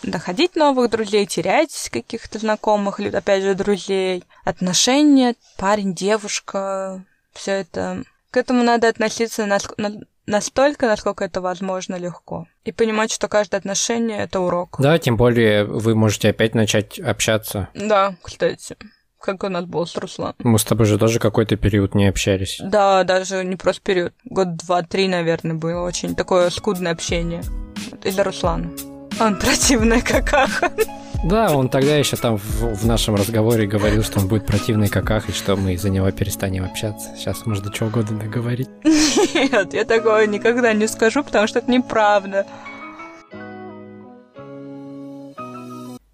находить 0.03 0.55
новых 0.55 0.89
друзей, 0.89 1.25
терять 1.25 1.89
каких-то 1.91 2.39
знакомых, 2.39 2.99
или, 2.99 3.15
опять 3.15 3.43
же, 3.43 3.55
друзей, 3.55 4.23
отношения, 4.43 5.35
парень, 5.57 5.93
девушка, 5.93 7.03
все 7.33 7.51
это. 7.51 8.03
К 8.31 8.37
этому 8.37 8.63
надо 8.63 8.87
относиться 8.87 9.45
на, 9.45 9.59
на, 9.77 10.01
настолько, 10.25 10.87
насколько 10.87 11.23
это 11.23 11.41
возможно, 11.41 11.95
легко. 11.95 12.47
И 12.63 12.71
понимать, 12.71 13.11
что 13.11 13.27
каждое 13.27 13.57
отношение— 13.57 14.19
это 14.19 14.39
урок. 14.39 14.77
Да, 14.79 14.97
тем 14.97 15.17
более 15.17 15.65
вы 15.65 15.95
можете 15.95 16.29
опять 16.29 16.55
начать 16.55 16.99
общаться. 16.99 17.69
Да, 17.73 18.15
кстати. 18.21 18.77
Как 19.19 19.41
у 19.45 19.47
нас 19.47 19.63
был 19.63 19.87
с 19.87 19.95
Русланом. 19.95 20.35
Мы 20.39 20.59
с 20.59 20.65
тобой 20.65 20.85
же 20.85 20.97
тоже 20.97 21.17
какой-то 21.17 21.55
период 21.55 21.95
не 21.95 22.07
общались. 22.07 22.57
Да, 22.61 23.05
даже 23.05 23.45
не 23.45 23.55
просто 23.55 23.81
период. 23.81 24.13
Год 24.25 24.57
два-три, 24.57 25.07
наверное, 25.07 25.55
было 25.55 25.85
очень 25.85 26.13
такое 26.13 26.49
скудное 26.49 26.91
общение. 26.91 27.41
Из-за 28.03 28.25
Руслана. 28.25 28.69
Он 29.19 29.35
противная 29.37 30.01
какаха. 30.01 30.71
Да, 31.23 31.55
он 31.55 31.69
тогда 31.69 31.95
еще 31.95 32.17
там 32.17 32.37
в, 32.37 32.75
в 32.75 32.85
нашем 32.85 33.15
разговоре 33.15 33.65
говорил, 33.65 34.03
что 34.03 34.19
он 34.19 34.27
будет 34.27 34.45
противный 34.45 34.89
каках, 34.89 35.29
и 35.29 35.31
что 35.31 35.55
мы 35.55 35.73
из-за 35.73 35.89
него 35.89 36.11
перестанем 36.11 36.65
общаться. 36.65 37.15
Сейчас 37.15 37.45
можно 37.45 37.71
чего 37.71 37.87
угодно 37.87 38.19
договорить. 38.19 38.69
Нет, 38.83 39.73
я 39.73 39.85
такое 39.85 40.27
никогда 40.27 40.73
не 40.73 40.87
скажу, 40.87 41.23
потому 41.23 41.47
что 41.47 41.59
это 41.59 41.71
неправда. 41.71 42.45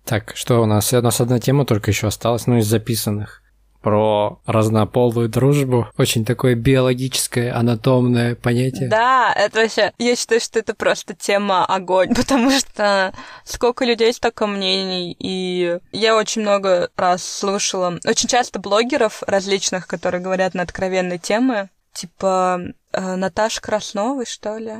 Так, 0.05 0.33
что 0.35 0.61
у 0.61 0.65
нас? 0.65 0.93
У 0.93 1.01
нас 1.01 1.21
одна 1.21 1.39
тема 1.39 1.65
только 1.65 1.89
еще 1.89 2.07
осталась, 2.07 2.45
ну, 2.45 2.57
из 2.57 2.67
записанных 2.67 3.41
про 3.81 4.39
разнополую 4.45 5.29
дружбу. 5.29 5.87
Очень 5.97 6.25
такое 6.25 6.55
биологическое, 6.55 7.55
анатомное 7.55 8.35
понятие. 8.35 8.89
Да, 8.89 9.33
это 9.33 9.61
вообще... 9.61 9.93
Я 9.97 10.15
считаю, 10.15 10.41
что 10.41 10.59
это 10.59 10.73
просто 10.73 11.13
тема 11.13 11.65
огонь, 11.65 12.13
потому 12.15 12.51
что 12.51 13.13
сколько 13.43 13.85
людей, 13.85 14.13
столько 14.13 14.47
мнений. 14.47 15.15
И 15.19 15.79
я 15.91 16.17
очень 16.17 16.41
много 16.41 16.89
раз 16.95 17.23
слушала... 17.23 17.99
Очень 18.05 18.29
часто 18.29 18.59
блогеров 18.59 19.23
различных, 19.25 19.87
которые 19.87 20.21
говорят 20.21 20.53
на 20.53 20.63
откровенные 20.63 21.19
темы, 21.19 21.69
типа 21.93 22.61
э, 22.91 23.15
Наташи 23.15 23.61
Красновой, 23.61 24.25
что 24.25 24.57
ли? 24.57 24.73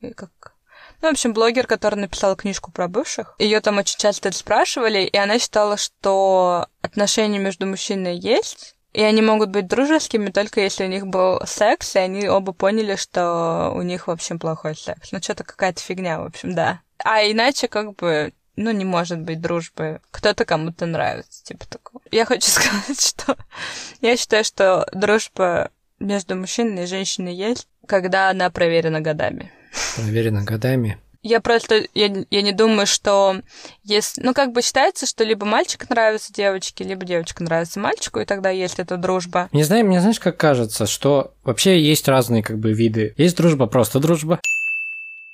И 0.00 0.12
как 0.12 0.51
ну, 1.02 1.08
в 1.08 1.10
общем, 1.10 1.32
блогер, 1.32 1.66
который 1.66 1.96
написал 1.96 2.36
книжку 2.36 2.70
про 2.70 2.86
бывших. 2.86 3.34
Ее 3.38 3.60
там 3.60 3.78
очень 3.78 3.98
часто 3.98 4.32
спрашивали, 4.32 5.00
и 5.00 5.16
она 5.16 5.38
считала, 5.40 5.76
что 5.76 6.68
отношения 6.80 7.38
между 7.38 7.66
мужчиной 7.66 8.16
есть, 8.16 8.76
и 8.92 9.02
они 9.02 9.20
могут 9.20 9.50
быть 9.50 9.66
дружескими 9.66 10.30
только 10.30 10.60
если 10.60 10.84
у 10.84 10.88
них 10.88 11.06
был 11.06 11.40
секс, 11.44 11.96
и 11.96 11.98
они 11.98 12.28
оба 12.28 12.52
поняли, 12.52 12.94
что 12.94 13.72
у 13.74 13.82
них, 13.82 14.06
в 14.06 14.10
общем, 14.10 14.38
плохой 14.38 14.76
секс. 14.76 15.10
Ну, 15.10 15.20
что-то 15.20 15.44
какая-то 15.44 15.80
фигня, 15.80 16.20
в 16.20 16.26
общем, 16.26 16.54
да. 16.54 16.80
А 16.98 17.22
иначе, 17.22 17.66
как 17.66 17.96
бы, 17.96 18.32
ну, 18.54 18.70
не 18.70 18.84
может 18.84 19.18
быть 19.18 19.40
дружбы. 19.40 20.00
Кто-то 20.12 20.44
кому-то 20.44 20.86
нравится, 20.86 21.42
типа 21.42 21.66
такого. 21.66 22.02
Я 22.12 22.26
хочу 22.26 22.48
сказать, 22.48 23.00
что 23.00 23.36
я 24.00 24.16
считаю, 24.16 24.44
что 24.44 24.86
дружба 24.92 25.70
между 25.98 26.36
мужчиной 26.36 26.84
и 26.84 26.86
женщиной 26.86 27.34
есть, 27.34 27.66
когда 27.86 28.30
она 28.30 28.50
проверена 28.50 29.00
годами. 29.00 29.52
Проверено 29.96 30.44
годами. 30.44 30.98
Я 31.22 31.40
просто, 31.40 31.86
я, 31.94 32.24
я 32.30 32.42
не 32.42 32.52
думаю, 32.52 32.86
что 32.86 33.42
есть... 33.84 34.18
Ну, 34.20 34.34
как 34.34 34.52
бы 34.52 34.60
считается, 34.60 35.06
что 35.06 35.22
либо 35.22 35.46
мальчик 35.46 35.88
нравится 35.88 36.32
девочке, 36.32 36.82
либо 36.82 37.04
девочка 37.04 37.44
нравится 37.44 37.78
мальчику, 37.78 38.18
и 38.18 38.24
тогда 38.24 38.50
есть 38.50 38.80
эта 38.80 38.96
дружба. 38.96 39.48
Не 39.52 39.62
знаю, 39.62 39.86
мне 39.86 40.00
знаешь, 40.00 40.18
как 40.18 40.36
кажется, 40.36 40.86
что 40.86 41.34
вообще 41.44 41.80
есть 41.80 42.08
разные 42.08 42.42
как 42.42 42.58
бы 42.58 42.72
виды. 42.72 43.14
Есть 43.16 43.36
дружба, 43.36 43.66
просто 43.66 44.00
дружба, 44.00 44.40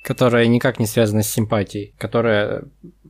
которая 0.03 0.45
никак 0.45 0.79
не 0.79 0.85
связана 0.85 1.23
с 1.23 1.31
симпатией, 1.31 1.95
которая, 1.97 2.65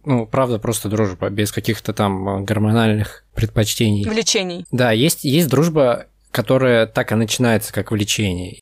ну, 0.06 0.26
правда, 0.26 0.58
просто 0.58 0.88
дружба, 0.88 1.30
без 1.30 1.52
каких-то 1.52 1.92
там 1.92 2.46
гормональных 2.46 3.26
предпочтений. 3.36 4.08
Влечений. 4.08 4.66
Да, 4.72 4.94
есть, 4.94 5.26
есть 5.26 5.50
дружба, 5.50 6.08
которая 6.32 6.88
так 6.88 7.12
и 7.12 7.16
начинается, 7.16 7.74
как 7.74 7.92
влечение. 7.92 8.62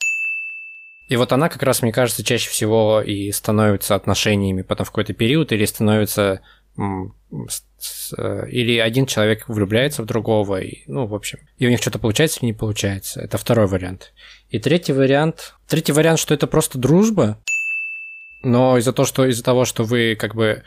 И 1.08 1.16
вот 1.16 1.32
она 1.32 1.50
как 1.50 1.64
раз, 1.64 1.82
мне 1.82 1.92
кажется, 1.92 2.24
чаще 2.24 2.50
всего 2.50 3.02
и 3.02 3.32
становится 3.32 3.96
отношениями 3.96 4.62
потом 4.62 4.86
в 4.86 4.92
какой-то 4.92 5.14
период, 5.14 5.52
или 5.52 5.66
становится 5.66 6.42
или 8.50 8.78
один 8.78 9.06
человек 9.06 9.50
влюбляется 9.50 10.02
в 10.02 10.06
другого, 10.06 10.62
и, 10.62 10.84
ну, 10.88 11.06
в 11.06 11.14
общем, 11.14 11.40
и 11.58 11.68
у 11.68 11.70
них 11.70 11.82
что-то 11.82 12.00
получается 12.00 12.40
или 12.40 12.48
не 12.48 12.54
получается. 12.54 13.20
Это 13.20 13.38
второй 13.38 13.68
вариант. 13.68 14.14
И 14.50 14.60
третий 14.60 14.94
вариант, 14.94 15.56
третий 15.68 15.92
вариант, 15.92 16.20
что 16.20 16.34
это 16.34 16.48
просто 16.48 16.78
дружба, 16.78 17.40
но 18.44 18.78
из-за 18.78 18.94
того, 18.94 19.06
что 19.06 19.26
из-за 19.26 19.44
того, 19.44 19.66
что 19.66 19.84
вы 19.84 20.16
как 20.16 20.36
бы 20.36 20.64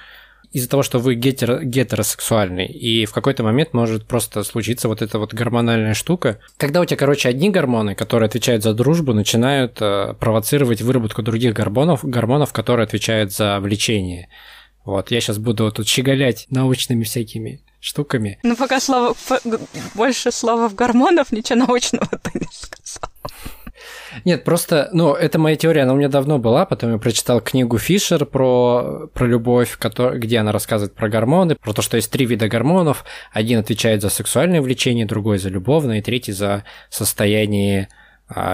из-за 0.53 0.69
того, 0.69 0.83
что 0.83 0.99
вы 0.99 1.15
гетеро, 1.15 1.63
гетеросексуальный, 1.63 2.67
и 2.67 3.07
в 3.07 3.13
какой-то 3.13 3.43
момент 3.43 3.73
может 3.73 4.07
просто 4.07 4.43
случиться 4.43 4.89
вот 4.89 5.01
эта 5.03 5.19
вот 5.19 5.33
гормональная 5.33 5.95
штука. 5.95 6.41
Когда 6.57 6.81
у 6.81 6.85
тебя, 6.85 6.97
короче, 6.97 7.29
одни 7.29 7.51
гормоны, 7.51 7.95
которые 7.95 8.27
отвечают 8.27 8.63
за 8.63 8.75
дружбу, 8.75 9.15
начинают 9.15 9.79
э, 9.81 10.15
провоцировать 10.19 10.83
выработку 10.83 11.23
других 11.23 11.55
гормонов, 11.55 12.05
гормонов, 12.05 12.53
которые 12.53 12.85
отвечают 12.85 13.33
за 13.33 13.61
влечение. 13.61 14.29
Вот, 14.85 15.11
я 15.11 15.21
сейчас 15.21 15.39
буду 15.39 15.71
тут 15.71 15.87
щеголять 15.87 16.47
научными 16.51 17.05
всякими 17.05 17.61
штуками. 17.81 18.39
Ну, 18.43 18.57
пока 18.57 18.81
слово, 18.81 19.15
больше 19.95 20.33
слова 20.33 20.69
в 20.69 20.75
гормонов, 20.75 21.33
ничего 21.33 21.61
научного 21.67 22.07
ты 22.07 22.39
не 22.39 22.49
сказал. 22.51 23.10
Нет, 24.25 24.45
просто, 24.45 24.89
ну, 24.93 25.15
это 25.15 25.39
моя 25.39 25.57
теория, 25.57 25.83
она 25.83 25.93
у 25.93 25.97
меня 25.97 26.09
давно 26.09 26.39
была, 26.39 26.67
потом 26.67 26.93
я 26.93 26.99
прочитал 26.99 27.41
книгу 27.41 27.79
Фишер 27.79 28.27
про, 28.27 29.09
про 29.13 29.27
любовь, 29.27 29.79
где 30.15 30.39
она 30.39 30.53
рассказывает 30.53 30.95
про 30.95 31.09
гормоны, 31.09 31.57
про 31.57 31.73
то, 31.73 31.83
что 31.83 31.97
есть 31.97 32.11
три 32.11 32.27
вида 32.27 32.49
гормонов. 32.49 33.05
Один 33.33 33.59
отвечает 33.59 34.03
за 34.03 34.09
сексуальное 34.11 34.63
влечение, 34.63 35.07
другой 35.07 35.39
за 35.39 35.49
любовное, 35.49 35.99
и 35.99 36.03
третий 36.03 36.33
за 36.33 36.65
состояние 36.89 37.89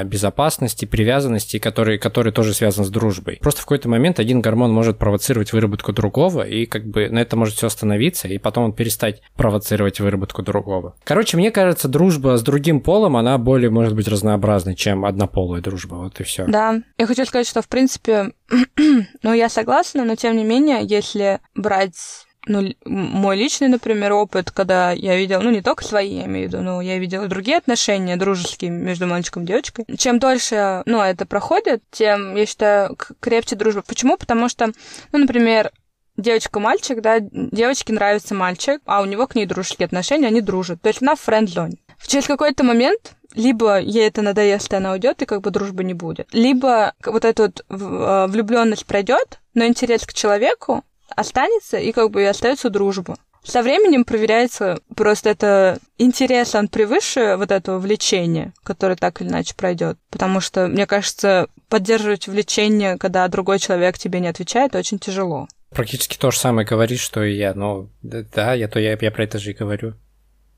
безопасности, 0.04 0.84
привязанности, 0.84 1.58
который, 1.58 1.98
который 1.98 2.32
тоже 2.32 2.54
связан 2.54 2.84
с 2.84 2.90
дружбой. 2.90 3.38
Просто 3.40 3.62
в 3.62 3.64
какой-то 3.64 3.88
момент 3.88 4.18
один 4.18 4.40
гормон 4.40 4.72
может 4.72 4.98
провоцировать 4.98 5.52
выработку 5.52 5.92
другого, 5.92 6.42
и 6.42 6.66
как 6.66 6.86
бы 6.86 7.08
на 7.08 7.18
это 7.18 7.36
может 7.36 7.56
все 7.56 7.66
остановиться, 7.66 8.28
и 8.28 8.38
потом 8.38 8.64
он 8.64 8.72
перестать 8.72 9.22
провоцировать 9.36 10.00
выработку 10.00 10.42
другого. 10.42 10.96
Короче, 11.04 11.36
мне 11.36 11.50
кажется, 11.50 11.88
дружба 11.88 12.36
с 12.36 12.42
другим 12.42 12.80
полом, 12.80 13.16
она 13.16 13.36
более 13.38 13.70
может 13.70 13.94
быть 13.94 14.08
разнообразной, 14.08 14.74
чем 14.74 15.04
однополая 15.04 15.60
дружба. 15.60 15.94
Вот 15.94 16.20
и 16.20 16.24
все. 16.24 16.46
Да. 16.46 16.80
Я 16.98 17.06
хочу 17.06 17.24
сказать, 17.24 17.46
что 17.46 17.62
в 17.62 17.68
принципе, 17.68 18.32
ну, 19.22 19.32
я 19.32 19.48
согласна, 19.48 20.04
но 20.04 20.16
тем 20.16 20.36
не 20.36 20.44
менее, 20.44 20.80
если 20.82 21.40
брать 21.54 22.25
ну, 22.46 22.72
мой 22.84 23.36
личный, 23.36 23.68
например, 23.68 24.12
опыт, 24.12 24.50
когда 24.50 24.92
я 24.92 25.16
видел, 25.16 25.42
ну, 25.42 25.50
не 25.50 25.62
только 25.62 25.84
свои, 25.84 26.14
я 26.14 26.26
имею 26.26 26.48
в 26.48 26.52
виду, 26.52 26.62
но 26.62 26.80
я 26.80 26.98
видела 26.98 27.26
другие 27.26 27.58
отношения 27.58 28.16
дружеские 28.16 28.70
между 28.70 29.06
мальчиком 29.06 29.42
и 29.42 29.46
девочкой. 29.46 29.84
Чем 29.98 30.18
дольше, 30.18 30.82
ну, 30.86 31.00
это 31.00 31.26
проходит, 31.26 31.82
тем, 31.90 32.36
я 32.36 32.46
считаю, 32.46 32.96
крепче 33.20 33.56
дружба. 33.56 33.82
Почему? 33.86 34.16
Потому 34.16 34.48
что, 34.48 34.72
ну, 35.12 35.18
например, 35.18 35.70
девочка-мальчик, 36.16 37.00
да, 37.00 37.18
девочке 37.20 37.92
нравится 37.92 38.34
мальчик, 38.34 38.80
а 38.86 39.02
у 39.02 39.04
него 39.04 39.26
к 39.26 39.34
ней 39.34 39.46
дружеские 39.46 39.86
отношения, 39.86 40.28
они 40.28 40.40
дружат. 40.40 40.80
То 40.80 40.88
есть 40.88 41.02
она 41.02 41.14
в 41.14 41.20
френд-зоне. 41.20 41.78
Через 42.06 42.26
какой-то 42.26 42.62
момент 42.62 43.16
либо 43.34 43.78
ей 43.78 44.06
это 44.06 44.22
надоест, 44.22 44.72
и 44.72 44.76
она 44.76 44.92
уйдет, 44.92 45.20
и 45.20 45.26
как 45.26 45.42
бы 45.42 45.50
дружбы 45.50 45.84
не 45.84 45.94
будет. 45.94 46.28
Либо 46.32 46.94
вот 47.04 47.24
эта 47.24 47.42
вот 47.44 47.64
э, 47.68 48.26
влюбленность 48.28 48.86
пройдет, 48.86 49.40
но 49.54 49.66
интерес 49.66 50.06
к 50.06 50.14
человеку 50.14 50.84
останется, 51.14 51.78
и 51.78 51.92
как 51.92 52.10
бы 52.10 52.22
и 52.22 52.26
остается 52.26 52.70
дружба. 52.70 53.16
Со 53.46 53.62
временем 53.62 54.04
проверяется 54.04 54.80
просто 54.96 55.30
это 55.30 55.78
интерес, 55.98 56.56
он 56.56 56.66
превыше 56.66 57.36
вот 57.36 57.52
этого 57.52 57.78
влечения, 57.78 58.52
которое 58.64 58.96
так 58.96 59.20
или 59.20 59.28
иначе 59.28 59.54
пройдет. 59.54 59.98
Потому 60.10 60.40
что, 60.40 60.66
мне 60.66 60.84
кажется, 60.84 61.48
поддерживать 61.68 62.26
влечение, 62.26 62.98
когда 62.98 63.28
другой 63.28 63.60
человек 63.60 63.98
тебе 63.98 64.18
не 64.18 64.26
отвечает, 64.26 64.74
очень 64.74 64.98
тяжело. 64.98 65.46
Практически 65.70 66.16
то 66.16 66.32
же 66.32 66.38
самое 66.38 66.66
говоришь, 66.66 67.00
что 67.00 67.22
и 67.22 67.36
я. 67.36 67.54
Но 67.54 67.88
да, 68.02 68.54
я 68.54 68.66
то 68.66 68.80
я, 68.80 68.98
я 69.00 69.10
про 69.12 69.24
это 69.24 69.38
же 69.38 69.52
и 69.52 69.54
говорю. 69.54 69.94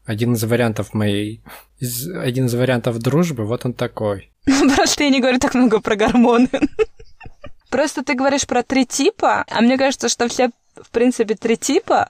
Один 0.06 0.32
из 0.32 0.42
вариантов 0.44 0.94
моей... 0.94 1.42
Из, 1.78 2.08
один 2.08 2.46
из 2.46 2.54
вариантов 2.54 2.98
дружбы, 2.98 3.44
вот 3.44 3.66
он 3.66 3.74
такой. 3.74 4.32
Просто 4.76 5.04
я 5.04 5.10
не 5.10 5.20
говорю 5.20 5.38
так 5.38 5.54
много 5.54 5.80
про 5.80 5.94
гормоны. 5.94 6.48
Просто 7.70 8.02
ты 8.02 8.14
говоришь 8.14 8.46
про 8.46 8.62
три 8.62 8.86
типа, 8.86 9.44
а 9.48 9.60
мне 9.60 9.76
кажется, 9.76 10.08
что 10.08 10.28
все, 10.28 10.50
в 10.76 10.90
принципе, 10.90 11.34
три 11.34 11.56
типа 11.56 12.08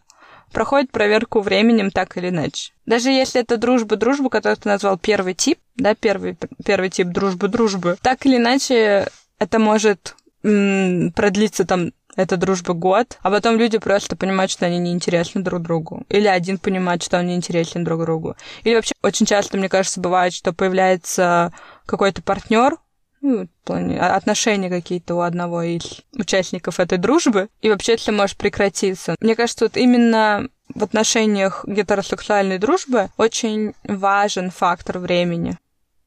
проходят 0.52 0.90
проверку 0.90 1.40
временем 1.40 1.90
так 1.90 2.16
или 2.16 2.28
иначе. 2.28 2.72
Даже 2.86 3.10
если 3.10 3.40
это 3.40 3.56
дружба-дружба, 3.56 4.30
которую 4.30 4.56
ты 4.56 4.68
назвал 4.68 4.98
первый 4.98 5.34
тип, 5.34 5.58
да, 5.76 5.94
первый, 5.94 6.36
первый 6.64 6.90
тип 6.90 7.08
дружбы-дружбы, 7.08 7.96
так 8.02 8.24
или 8.24 8.36
иначе 8.36 9.08
это 9.38 9.58
может 9.58 10.16
м- 10.42 11.12
продлиться 11.12 11.64
там 11.64 11.92
эта 12.16 12.36
дружба 12.36 12.74
год, 12.74 13.18
а 13.22 13.30
потом 13.30 13.56
люди 13.56 13.78
просто 13.78 14.16
понимают, 14.16 14.50
что 14.50 14.66
они 14.66 14.78
неинтересны 14.78 15.40
друг 15.40 15.62
другу. 15.62 16.04
Или 16.08 16.26
один 16.26 16.58
понимает, 16.58 17.02
что 17.04 17.18
он 17.18 17.26
неинтересен 17.28 17.84
друг 17.84 18.00
другу. 18.02 18.34
Или 18.64 18.74
вообще 18.74 18.94
очень 19.02 19.24
часто, 19.24 19.56
мне 19.56 19.68
кажется, 19.68 20.00
бывает, 20.00 20.32
что 20.32 20.52
появляется 20.52 21.52
какой-то 21.86 22.22
партнер 22.22 22.76
ну, 23.20 23.48
отношения 23.66 24.70
какие-то 24.70 25.14
у 25.14 25.20
одного 25.20 25.62
из 25.62 26.02
участников 26.16 26.80
этой 26.80 26.98
дружбы, 26.98 27.48
и 27.60 27.68
вообще 27.68 27.94
это 27.94 28.12
может 28.12 28.36
прекратиться. 28.36 29.16
Мне 29.20 29.34
кажется, 29.34 29.64
вот 29.64 29.76
именно 29.76 30.48
в 30.74 30.84
отношениях 30.84 31.64
гетеросексуальной 31.66 32.58
дружбы 32.58 33.10
очень 33.16 33.74
важен 33.84 34.50
фактор 34.50 34.98
времени. 34.98 35.58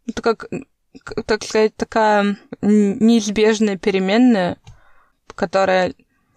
Это 0.07 0.21
как, 0.21 0.45
так 1.25 1.43
сказать, 1.43 1.75
такая 1.75 2.37
неизбежная 2.61 3.77
переменная, 3.77 4.57
которая 5.35 5.93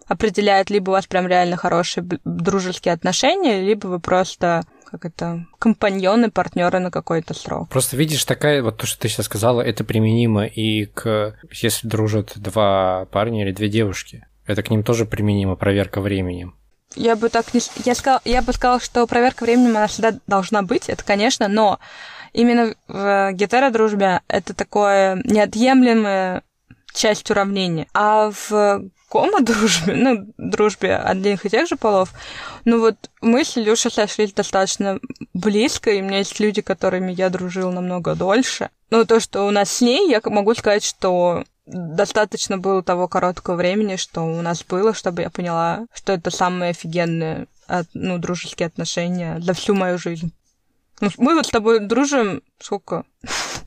определяет, 0.07 0.69
либо 0.69 0.89
у 0.89 0.93
вас 0.93 1.07
прям 1.07 1.27
реально 1.27 1.57
хорошие 1.57 2.07
дружеские 2.23 2.93
отношения, 2.93 3.61
либо 3.61 3.87
вы 3.87 3.99
просто 3.99 4.63
как 4.95 5.11
это, 5.11 5.45
компаньоны, 5.59 6.31
партнеры 6.31 6.79
на 6.79 6.89
какой-то 6.89 7.33
срок. 7.33 7.69
Просто 7.69 7.97
видишь, 7.97 8.23
такая, 8.23 8.63
вот 8.63 8.77
то, 8.77 8.85
что 8.85 8.99
ты 8.99 9.09
сейчас 9.09 9.25
сказала, 9.25 9.61
это 9.61 9.83
применимо 9.83 10.45
и 10.45 10.85
к, 10.85 11.35
если 11.51 11.87
дружат 11.87 12.33
два 12.35 13.05
парня 13.11 13.43
или 13.43 13.51
две 13.51 13.67
девушки. 13.67 14.25
Это 14.45 14.63
к 14.63 14.69
ним 14.69 14.83
тоже 14.83 15.05
применимо 15.05 15.55
проверка 15.55 15.99
временем. 15.99 16.55
Я 16.95 17.15
бы 17.15 17.29
так 17.29 17.53
не... 17.53 17.59
Я, 17.83 17.95
сказал, 17.95 18.21
я 18.23 18.41
бы 18.41 18.53
сказала, 18.53 18.79
что 18.79 19.05
проверка 19.07 19.43
временем, 19.43 19.71
она 19.71 19.87
всегда 19.87 20.17
должна 20.27 20.61
быть, 20.61 20.87
это, 20.87 21.03
конечно, 21.03 21.47
но 21.47 21.79
именно 22.31 22.75
в 22.87 23.31
гетеродружбе 23.33 24.21
это 24.27 24.53
такое 24.53 25.21
неотъемлемая 25.25 26.43
часть 26.93 27.29
уравнения. 27.29 27.87
А 27.93 28.31
в 28.31 28.89
гомо-дружбе, 29.15 29.95
ну, 29.95 30.27
дружбе 30.37 30.97
одних 30.97 31.45
и 31.45 31.49
тех 31.49 31.69
же 31.69 31.77
полов, 31.77 32.11
ну 32.65 32.81
вот 32.81 32.95
мы 33.21 33.45
с 33.45 33.57
Илюшей 33.57 33.89
сошлись 33.89 34.33
достаточно 34.33 34.99
близко, 35.33 35.89
и 35.89 36.01
у 36.01 36.03
меня 36.03 36.17
есть 36.17 36.37
люди, 36.41 36.61
которыми 36.61 37.13
я 37.13 37.29
дружил 37.29 37.71
намного 37.71 38.13
дольше. 38.15 38.69
Ну, 38.89 39.05
то, 39.05 39.21
что 39.21 39.47
у 39.47 39.51
нас 39.51 39.71
с 39.71 39.81
ней, 39.81 40.09
я 40.09 40.21
могу 40.25 40.53
сказать, 40.53 40.83
что 40.83 41.45
достаточно 41.65 42.57
было 42.57 42.83
того 42.83 43.07
короткого 43.07 43.55
времени, 43.55 43.95
что 43.95 44.21
у 44.21 44.41
нас 44.41 44.65
было, 44.65 44.93
чтобы 44.93 45.21
я 45.21 45.29
поняла, 45.29 45.85
что 45.93 46.11
это 46.11 46.29
самые 46.29 46.71
офигенные 46.71 47.47
ну, 47.93 48.17
дружеские 48.17 48.67
отношения 48.67 49.39
за 49.39 49.53
всю 49.53 49.75
мою 49.75 49.97
жизнь. 49.97 50.33
Ну, 50.99 51.09
мы 51.17 51.35
вот 51.35 51.47
с 51.47 51.49
тобой 51.49 51.79
дружим 51.79 52.41
сколько? 52.59 53.05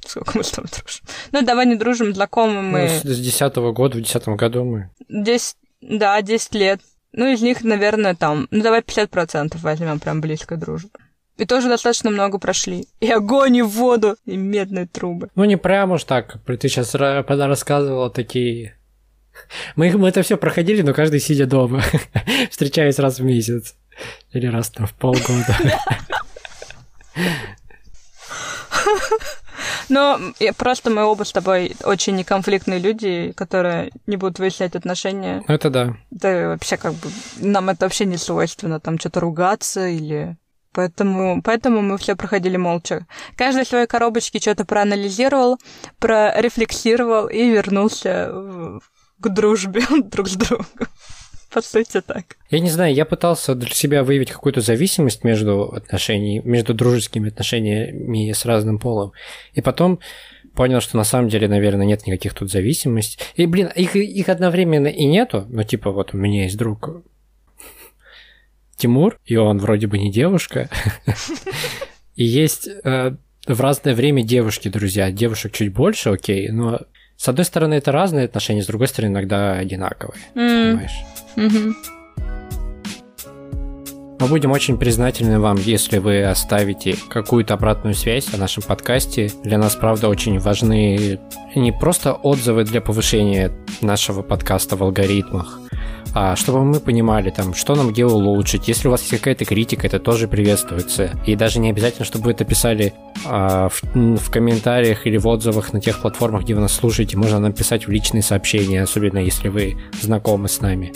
Сколько 0.09 0.39
мы 0.39 0.45
с 0.45 0.51
тобой 0.51 0.71
дружим? 0.71 1.05
Ну, 1.33 1.43
давай 1.43 1.67
не 1.67 1.77
дружим, 1.77 2.15
знакомы 2.15 2.63
мы... 2.63 2.91
Ну, 3.05 3.13
с 3.13 3.21
десятого 3.21 3.73
года, 3.73 3.99
в 3.99 4.01
десятом 4.01 4.37
году 4.37 4.65
мы... 4.65 4.91
Десять, 5.09 5.57
да, 5.83 6.21
десять 6.23 6.55
лет. 6.55 6.81
Ну, 7.13 7.31
из 7.31 7.43
них, 7.43 7.63
наверное, 7.63 8.15
там, 8.15 8.49
ну, 8.51 8.63
давай 8.63 8.81
50% 8.81 9.59
возьмем 9.59 10.01
прям 10.01 10.23
близкой 10.23 10.57
дружбы. 10.57 10.91
И 11.37 11.45
тоже 11.45 11.69
достаточно 11.69 12.11
много 12.11 12.39
прошли. 12.39 12.87
И 13.01 13.11
огонь, 13.11 13.57
и 13.57 13.63
воду, 13.63 14.17
и 14.25 14.37
медные 14.37 14.87
трубы. 14.87 15.29
Ну, 15.35 15.45
не 15.45 15.59
прям 15.59 15.93
уж 15.93 16.05
так. 16.05 16.39
Ты 16.47 16.69
сейчас 16.69 16.95
рассказывала 16.95 18.11
такие... 18.11 18.79
Мы, 19.77 19.97
мы 19.97 20.09
это 20.09 20.23
все 20.23 20.39
проходили, 20.39 20.81
но 20.81 20.95
каждый 20.95 21.21
сидя 21.21 21.47
дома, 21.47 21.83
встречаясь 22.51 22.99
раз 22.99 23.19
в 23.19 23.25
месяц. 23.25 23.77
Или 24.33 24.47
раз 24.47 24.71
там 24.71 24.87
в 24.87 24.95
полгода. 24.95 25.55
Но 29.89 30.21
просто 30.57 30.91
мы 30.91 31.05
оба 31.05 31.25
с 31.25 31.33
тобой 31.33 31.77
очень 31.85 32.17
неконфликтные 32.17 32.79
люди, 32.79 33.33
которые 33.37 33.91
не 34.07 34.17
будут 34.17 34.39
выяснять 34.39 34.77
отношения. 34.77 35.43
Это 35.49 35.71
да. 35.71 35.97
Да 36.11 36.49
вообще 36.49 36.77
как 36.77 36.95
бы 36.95 37.11
нам 37.37 37.69
это 37.71 37.87
вообще 37.87 38.05
не 38.05 38.17
свойственно, 38.17 38.81
там 38.81 38.99
что-то 38.99 39.21
ругаться 39.21 39.87
или 39.87 40.37
Поэтому, 40.73 41.43
поэтому 41.43 41.81
мы 41.83 41.99
все 41.99 42.15
проходили 42.15 42.57
молча. 42.57 43.07
Каждый 43.37 43.65
в 43.65 43.69
своей 43.69 43.87
коробочке 43.87 44.39
что-то 44.39 44.65
проанализировал, 44.65 45.59
прорефлексировал 45.99 47.27
и 47.27 47.51
вернулся 47.51 48.31
в, 48.33 48.81
к 49.19 49.29
дружбе 49.29 49.83
друг 50.05 50.29
с 50.29 50.37
другом. 50.37 50.67
По 51.51 51.63
так. 51.63 52.37
Я 52.51 52.61
не 52.61 52.69
знаю, 52.69 52.95
я 52.95 53.07
пытался 53.07 53.55
для 53.55 53.71
себя 53.71 54.05
выявить 54.05 54.31
какую-то 54.31 54.61
зависимость 54.61 55.25
между 55.25 55.63
отношениями, 55.73 56.47
между 56.47 56.75
дружескими 56.75 57.29
отношениями 57.29 58.33
с 58.33 58.45
разным 58.45 58.79
полом. 58.79 59.13
И 59.55 59.63
потом 59.63 59.99
понял, 60.55 60.81
что 60.81 60.97
на 60.97 61.05
самом 61.05 61.29
деле, 61.31 61.49
наверное, 61.49 61.87
нет 61.87 62.07
никаких 62.07 62.35
тут 62.35 62.51
зависимостей. 62.51 63.19
И, 63.37 63.47
блин, 63.47 63.71
их, 63.75 63.97
их 63.97 64.29
одновременно 64.29 64.89
и 64.89 65.05
нету. 65.07 65.47
Ну, 65.49 65.63
типа, 65.63 65.91
вот 65.91 66.13
у 66.13 66.19
меня 66.19 66.45
есть 66.45 66.59
друг 66.59 67.03
Тимур, 68.77 69.19
и 69.25 69.37
он 69.37 69.59
вроде 69.59 69.87
бы 69.87 69.99
не 69.99 70.11
девушка. 70.11 70.69
И 72.15 72.25
есть 72.25 72.69
э, 72.69 73.17
в 73.47 73.61
разное 73.61 73.95
время 73.95 74.23
девушки, 74.23 74.69
друзья. 74.69 75.11
Девушек 75.13 75.53
чуть 75.53 75.73
больше, 75.73 76.11
окей, 76.11 76.49
но 76.49 76.81
с 77.19 77.29
одной 77.29 77.45
стороны 77.45 77.75
это 77.75 77.91
разные 77.91 78.27
отношения, 78.27 78.63
с 78.63 78.67
другой 78.67 78.87
стороны 78.87 79.11
иногда 79.11 79.55
одинаковые, 79.55 80.23
понимаешь? 80.35 80.93
Угу. 81.37 81.75
Мы 84.21 84.27
будем 84.29 84.53
очень 84.53 84.79
признательны 84.79 85.41
вам, 85.41 85.57
если 85.57 85.99
вы 85.99 86.25
оставите 86.25 86.97
какую-то 87.09 87.55
обратную 87.55 87.95
связь 87.95 88.33
о 88.33 88.37
нашем 88.37 88.63
подкасте. 88.63 89.33
Для 89.43 89.59
нас, 89.59 89.75
правда, 89.75 90.09
очень 90.09 90.39
важны 90.39 91.19
не 91.57 91.73
просто 91.73 92.13
отзывы 92.13 92.63
для 92.65 92.81
повышения 92.81 93.51
нашего 93.81 94.23
подкаста 94.23 94.77
в 94.77 94.83
алгоритмах, 94.85 95.59
чтобы 96.37 96.65
мы 96.65 96.81
понимали, 96.81 97.31
там, 97.31 97.55
что 97.55 97.75
нам 97.75 97.91
где 97.91 98.05
улучшить. 98.05 98.69
Если 98.69 98.89
у 98.89 98.91
вас 98.91 99.03
есть 99.03 99.19
какая-то 99.19 99.45
критика, 99.45 99.87
это 99.87 99.99
тоже 99.99 100.29
приветствуется. 100.29 101.11
И 101.27 101.37
даже 101.37 101.59
не 101.59 101.71
обязательно, 101.71 102.05
чтобы 102.05 102.27
вы 102.27 102.31
это 102.33 102.45
писали 102.45 102.93
а, 103.25 103.69
в, 103.69 103.83
в 103.95 104.31
комментариях 104.31 105.07
или 105.07 105.17
в 105.17 105.27
отзывах 105.27 105.73
на 105.73 105.81
тех 105.81 106.01
платформах, 106.01 106.43
где 106.43 106.55
вы 106.55 106.61
нас 106.61 106.73
слушаете. 106.73 107.17
Можно 107.17 107.41
нам 107.41 107.53
писать 107.53 107.87
в 107.87 107.91
личные 107.91 108.23
сообщения, 108.23 108.83
особенно 108.83 109.19
если 109.19 109.49
вы 109.49 109.77
знакомы 110.01 110.49
с 110.49 110.61
нами. 110.61 110.93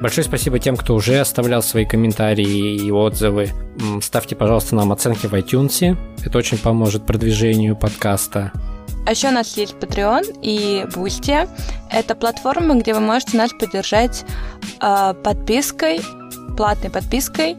Большое 0.00 0.24
спасибо 0.24 0.58
тем, 0.58 0.76
кто 0.76 0.94
уже 0.94 1.18
оставлял 1.18 1.62
свои 1.62 1.84
комментарии 1.84 2.76
и 2.76 2.90
отзывы. 2.90 3.50
Ставьте, 4.02 4.36
пожалуйста, 4.36 4.74
нам 4.76 4.92
оценки 4.92 5.26
в 5.26 5.34
iTunes. 5.34 5.96
Это 6.24 6.38
очень 6.38 6.58
поможет 6.58 7.06
продвижению 7.06 7.76
подкаста. 7.76 8.52
А 9.06 9.10
еще 9.10 9.28
у 9.28 9.32
нас 9.32 9.56
есть 9.56 9.74
Patreon 9.74 10.38
и 10.42 10.86
Boosty. 10.94 11.48
Это 11.90 12.14
платформы, 12.14 12.80
где 12.80 12.94
вы 12.94 13.00
можете 13.00 13.36
нас 13.36 13.52
поддержать 13.52 14.24
э, 14.80 15.14
подпиской, 15.22 16.00
платной 16.56 16.90
подпиской. 16.90 17.56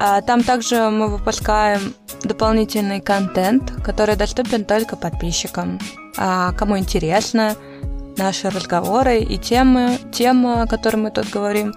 Э, 0.00 0.20
там 0.26 0.42
также 0.42 0.90
мы 0.90 1.08
выпускаем 1.08 1.94
дополнительный 2.24 3.00
контент, 3.00 3.72
который 3.84 4.16
доступен 4.16 4.64
только 4.64 4.96
подписчикам. 4.96 5.78
А 6.16 6.52
кому 6.52 6.76
интересно, 6.76 7.54
наши 8.16 8.50
разговоры 8.50 9.20
и 9.20 9.38
темы, 9.38 9.98
темы, 10.12 10.62
о 10.62 10.66
которых 10.66 11.00
мы 11.00 11.10
тут 11.10 11.30
говорим, 11.30 11.74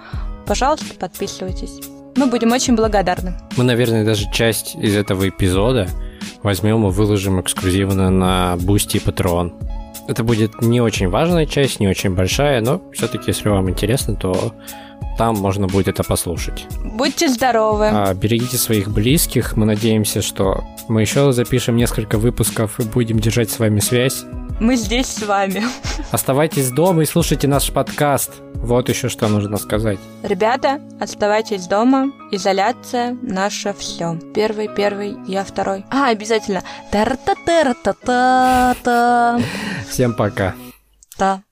пожалуйста, 0.47 0.95
подписывайтесь. 0.99 1.81
Мы 2.15 2.25
будем 2.25 2.51
очень 2.51 2.75
благодарны. 2.75 3.35
Мы, 3.57 3.63
наверное, 3.63 4.03
даже 4.03 4.31
часть 4.31 4.75
из 4.75 4.95
этого 4.95 5.29
эпизода 5.29 5.87
возьмем 6.43 6.87
и 6.87 6.91
выложим 6.91 7.41
эксклюзивно 7.41 8.09
на 8.09 8.55
Boosty 8.57 8.97
и 8.97 8.99
Patreon. 8.99 9.53
Это 10.07 10.23
будет 10.23 10.61
не 10.61 10.79
очень 10.79 11.09
важная 11.09 11.45
часть, 11.45 11.79
не 11.79 11.87
очень 11.87 12.15
большая, 12.15 12.61
но 12.61 12.81
все-таки, 12.93 13.25
если 13.27 13.49
вам 13.49 13.69
интересно, 13.69 14.15
то 14.15 14.53
там 15.17 15.35
можно 15.35 15.67
будет 15.67 15.87
это 15.87 16.03
послушать. 16.03 16.65
Будьте 16.83 17.27
здоровы. 17.27 17.89
А, 17.91 18.13
берегите 18.13 18.57
своих 18.57 18.89
близких. 18.89 19.57
Мы 19.57 19.65
надеемся, 19.65 20.21
что 20.21 20.63
мы 20.87 21.01
еще 21.01 21.31
запишем 21.33 21.75
несколько 21.75 22.17
выпусков 22.17 22.79
и 22.79 22.83
будем 22.83 23.19
держать 23.19 23.49
с 23.49 23.59
вами 23.59 23.79
связь. 23.79 24.23
Мы 24.59 24.75
здесь 24.75 25.07
с 25.07 25.21
вами. 25.21 25.63
Оставайтесь 26.11 26.71
дома 26.71 27.03
и 27.03 27.05
слушайте 27.05 27.47
наш 27.47 27.71
подкаст. 27.71 28.31
Вот 28.55 28.89
еще 28.89 29.07
что 29.07 29.27
нужно 29.27 29.57
сказать. 29.57 29.99
Ребята, 30.23 30.81
оставайтесь 30.99 31.67
дома. 31.67 32.11
Изоляция 32.31 33.15
наше 33.21 33.75
все. 33.77 34.17
Первый, 34.33 34.67
первый, 34.67 35.15
я 35.27 35.43
второй. 35.43 35.85
А, 35.91 36.09
обязательно. 36.09 36.63
Тар-та-тар-та-та-та. 36.91 39.39
Всем 39.87 40.15
пока. 40.15 40.55
Да. 41.19 41.43